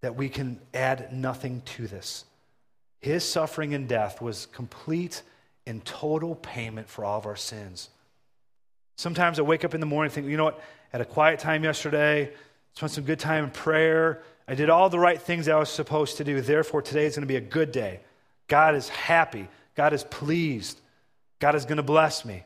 that 0.00 0.16
we 0.16 0.28
can 0.30 0.58
add 0.72 1.12
nothing 1.12 1.60
to 1.76 1.86
this. 1.86 2.24
His 3.00 3.24
suffering 3.24 3.74
and 3.74 3.88
death 3.88 4.20
was 4.20 4.46
complete 4.46 5.22
and 5.66 5.84
total 5.84 6.34
payment 6.34 6.88
for 6.88 7.04
all 7.04 7.18
of 7.18 7.26
our 7.26 7.36
sins. 7.36 7.90
Sometimes 8.96 9.38
I 9.38 9.42
wake 9.42 9.64
up 9.64 9.74
in 9.74 9.80
the 9.80 9.86
morning 9.86 10.08
and 10.08 10.14
think, 10.14 10.26
you 10.26 10.36
know 10.36 10.44
what? 10.44 10.60
Had 10.90 11.00
a 11.00 11.04
quiet 11.04 11.38
time 11.38 11.62
yesterday, 11.62 12.32
spent 12.74 12.92
some 12.92 13.04
good 13.04 13.20
time 13.20 13.44
in 13.44 13.50
prayer. 13.50 14.22
I 14.48 14.54
did 14.54 14.70
all 14.70 14.88
the 14.88 14.98
right 14.98 15.20
things 15.20 15.46
I 15.46 15.56
was 15.56 15.68
supposed 15.68 16.16
to 16.16 16.24
do. 16.24 16.40
Therefore, 16.40 16.82
today 16.82 17.06
is 17.06 17.14
going 17.14 17.22
to 17.22 17.32
be 17.32 17.36
a 17.36 17.40
good 17.40 17.70
day. 17.70 18.00
God 18.48 18.74
is 18.74 18.88
happy. 18.88 19.48
God 19.76 19.92
is 19.92 20.02
pleased. 20.02 20.80
God 21.38 21.54
is 21.54 21.64
going 21.64 21.76
to 21.76 21.82
bless 21.82 22.24
me. 22.24 22.42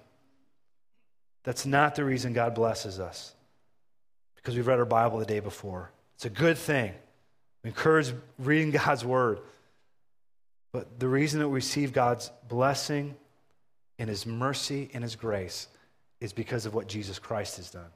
That's 1.44 1.64
not 1.64 1.94
the 1.94 2.04
reason 2.04 2.32
God 2.32 2.54
blesses 2.54 3.00
us. 3.00 3.32
Because 4.36 4.56
we've 4.56 4.66
read 4.66 4.80
our 4.80 4.84
Bible 4.84 5.18
the 5.18 5.24
day 5.24 5.40
before. 5.40 5.90
It's 6.16 6.24
a 6.24 6.30
good 6.30 6.58
thing. 6.58 6.92
We 7.62 7.70
encourage 7.70 8.12
reading 8.38 8.70
God's 8.84 9.04
word. 9.04 9.38
But 10.72 10.98
the 10.98 11.08
reason 11.08 11.40
that 11.40 11.48
we 11.48 11.54
receive 11.54 11.92
God's 11.92 12.30
blessing 12.48 13.14
and 13.98 14.08
his 14.08 14.26
mercy 14.26 14.90
and 14.94 15.04
his 15.04 15.16
grace 15.16 15.68
is 16.20 16.32
because 16.32 16.66
of 16.66 16.74
what 16.74 16.86
Jesus 16.86 17.18
Christ 17.18 17.58
has 17.58 17.70
done. 17.70 17.90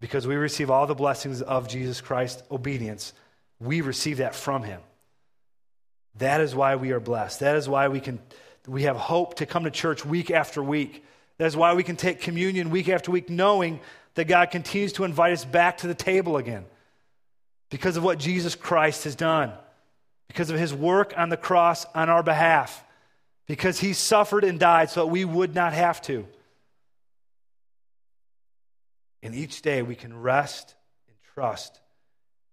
Because 0.00 0.26
we 0.26 0.34
receive 0.34 0.70
all 0.70 0.86
the 0.86 0.94
blessings 0.94 1.42
of 1.42 1.68
Jesus 1.68 2.00
Christ's 2.00 2.42
obedience, 2.50 3.12
we 3.60 3.80
receive 3.82 4.16
that 4.16 4.34
from 4.34 4.64
him. 4.64 4.80
That 6.16 6.40
is 6.40 6.54
why 6.54 6.76
we 6.76 6.90
are 6.90 7.00
blessed. 7.00 7.40
That 7.40 7.56
is 7.56 7.68
why 7.68 7.88
we 7.88 8.00
can 8.00 8.20
we 8.66 8.82
have 8.84 8.96
hope 8.96 9.34
to 9.36 9.46
come 9.46 9.64
to 9.64 9.70
church 9.70 10.04
week 10.04 10.30
after 10.30 10.62
week. 10.62 11.04
That 11.38 11.46
is 11.46 11.56
why 11.56 11.74
we 11.74 11.82
can 11.82 11.96
take 11.96 12.20
communion 12.20 12.70
week 12.70 12.88
after 12.88 13.10
week 13.10 13.28
knowing 13.28 13.80
that 14.14 14.26
God 14.26 14.50
continues 14.50 14.92
to 14.94 15.04
invite 15.04 15.32
us 15.32 15.44
back 15.44 15.78
to 15.78 15.86
the 15.86 15.94
table 15.94 16.36
again 16.36 16.64
because 17.70 17.96
of 17.96 18.04
what 18.04 18.18
Jesus 18.18 18.54
Christ 18.54 19.04
has 19.04 19.16
done, 19.16 19.52
because 20.32 20.48
of 20.48 20.58
his 20.58 20.72
work 20.72 21.12
on 21.14 21.28
the 21.28 21.36
cross 21.36 21.84
on 21.94 22.08
our 22.08 22.22
behalf, 22.22 22.82
because 23.46 23.78
he 23.78 23.92
suffered 23.92 24.44
and 24.44 24.58
died 24.58 24.88
so 24.88 25.00
that 25.00 25.08
we 25.08 25.26
would 25.26 25.54
not 25.54 25.74
have 25.74 26.00
to. 26.00 26.26
And 29.22 29.34
each 29.34 29.60
day 29.60 29.82
we 29.82 29.94
can 29.94 30.18
rest 30.18 30.74
and 31.06 31.16
trust 31.34 31.78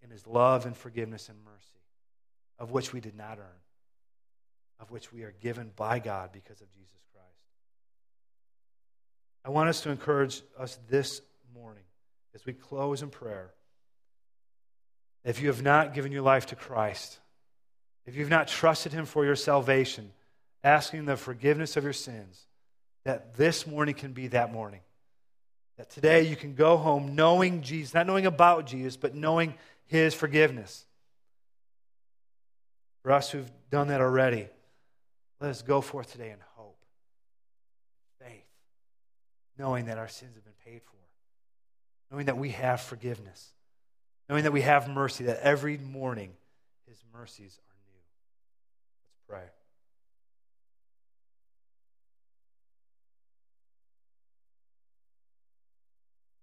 in 0.04 0.10
his 0.10 0.28
love 0.28 0.65
and 0.65 0.76
forgiveness 0.76 1.30
and 1.30 1.38
mercy, 1.46 1.80
of 2.60 2.72
which 2.72 2.92
we 2.92 3.00
did 3.00 3.15
not 3.15 3.38
earn, 3.38 3.62
of 4.82 4.92
which 4.92 5.13
we 5.13 5.24
are 5.24 5.34
given 5.39 5.72
by 5.78 6.00
God 6.00 6.32
because 6.34 6.60
of 6.60 6.70
Jesus 6.74 7.00
Christ. 7.13 7.28
I 9.46 9.52
want 9.52 9.70
us 9.70 9.80
to 9.82 9.89
encourage 9.89 10.42
us 10.60 10.78
this 10.89 11.22
morning 11.56 11.86
as 12.36 12.46
we 12.46 12.52
close 12.52 13.02
in 13.02 13.10
prayer 13.10 13.54
if 15.24 15.42
you 15.42 15.48
have 15.48 15.62
not 15.62 15.94
given 15.94 16.12
your 16.12 16.24
life 16.24 16.48
to 16.48 16.58
Christ, 16.58 17.20
if 18.10 18.15
you've 18.15 18.30
not 18.30 18.48
trusted 18.48 18.91
Him 18.91 19.06
for 19.06 19.24
your 19.24 19.36
salvation, 19.36 20.12
asking 20.63 21.06
the 21.06 21.15
forgiveness 21.15 21.78
of 21.78 21.84
your 21.84 21.93
sins, 21.93 22.45
that 23.06 23.36
this 23.36 23.67
morning 23.67 23.93
can 23.93 24.13
be 24.13 24.28
that 24.30 24.52
morning. 24.52 24.82
That 25.78 25.89
today 25.91 26.24
you 26.24 26.36
can 26.36 26.56
go 26.56 26.76
home 26.76 27.15
knowing 27.15 27.62
Jesus, 27.62 27.93
not 27.93 28.08
knowing 28.08 28.26
about 28.26 28.65
Jesus, 28.65 28.98
but 28.98 29.13
knowing 29.13 29.54
His 29.86 30.13
forgiveness. 30.13 30.86
For 33.04 33.12
us 33.12 33.30
who've 33.30 33.50
done 33.69 33.89
that 33.89 34.02
already, 34.02 34.48
let 35.39 35.52
us 35.52 35.62
go 35.62 35.80
forth 35.80 36.12
today 36.12 36.32
in 36.32 36.38
hope, 36.56 36.84
faith, 38.19 38.43
knowing 39.58 39.86
that 39.86 40.00
our 40.00 40.10
sins 40.10 40.34
have 40.34 40.43
been 40.43 40.54
paid 40.65 40.82
for, 40.82 40.98
knowing 42.12 42.26
that 42.26 42.38
we 42.38 42.50
have 42.50 42.82
forgiveness 42.82 43.52
knowing 44.30 44.43
that 44.43 44.54
we 44.54 44.62
have 44.62 44.88
mercy, 44.88 45.24
that 45.26 45.39
every 45.41 45.78
morning 45.78 46.32
his 46.88 47.04
mercies 47.12 47.58
are 47.67 47.69
pray. 49.30 49.44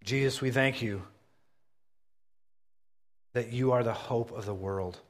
Jesus, 0.05 0.40
we 0.40 0.53
thank 0.53 0.83
you 0.83 1.03
that 3.33 3.53
you 3.53 3.72
are 3.72 3.83
the 3.83 3.92
hope 3.92 4.31
of 4.31 4.46
the 4.46 4.55
world. 4.55 5.01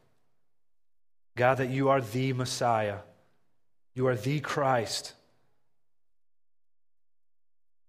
God, 1.36 1.58
that 1.58 1.68
you 1.68 1.90
are 1.90 2.00
the 2.00 2.32
Messiah. 2.32 2.96
You 3.94 4.06
are 4.06 4.16
the 4.16 4.40
Christ. 4.40 5.12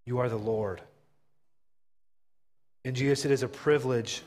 You 0.05 0.19
are 0.19 0.27
the 0.27 0.35
Lord. 0.35 0.81
And 2.83 2.93
Jesus, 2.93 3.23
it 3.23 3.31
is 3.31 3.41
a 3.41 3.47
privilege 3.47 4.21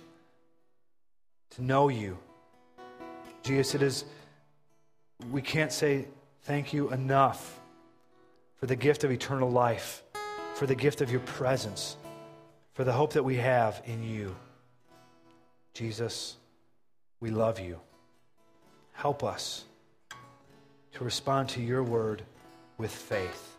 to 1.50 1.62
know 1.62 1.88
you. 1.88 2.16
Jesus, 3.42 3.74
it 3.74 3.82
is, 3.82 4.04
we 5.30 5.42
can't 5.42 5.72
say 5.72 6.06
thank 6.42 6.72
you 6.72 6.90
enough 6.92 7.60
for 8.56 8.66
the 8.66 8.76
gift 8.76 9.04
of 9.04 9.10
eternal 9.10 9.50
life, 9.50 10.02
for 10.54 10.66
the 10.66 10.74
gift 10.74 11.00
of 11.00 11.10
your 11.10 11.20
presence, 11.20 11.96
for 12.74 12.84
the 12.84 12.92
hope 12.92 13.12
that 13.14 13.24
we 13.24 13.36
have 13.36 13.82
in 13.86 14.02
you. 14.02 14.34
Jesus, 15.74 16.36
we 17.20 17.30
love 17.30 17.58
you. 17.58 17.80
Help 18.92 19.24
us 19.24 19.64
to 20.92 21.04
respond 21.04 21.48
to 21.50 21.62
your 21.62 21.82
word 21.82 22.22
with 22.76 22.90
faith, 22.90 23.56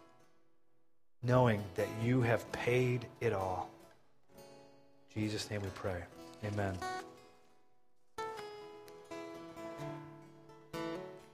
knowing 1.24 1.64
that 1.76 1.88
you 2.04 2.22
have 2.22 2.50
paid 2.52 3.06
it 3.20 3.34
all. 3.34 3.70
In 5.16 5.22
Jesus' 5.24 5.50
name 5.50 5.62
we 5.62 5.70
pray. 5.70 6.04
Amen. 6.46 6.78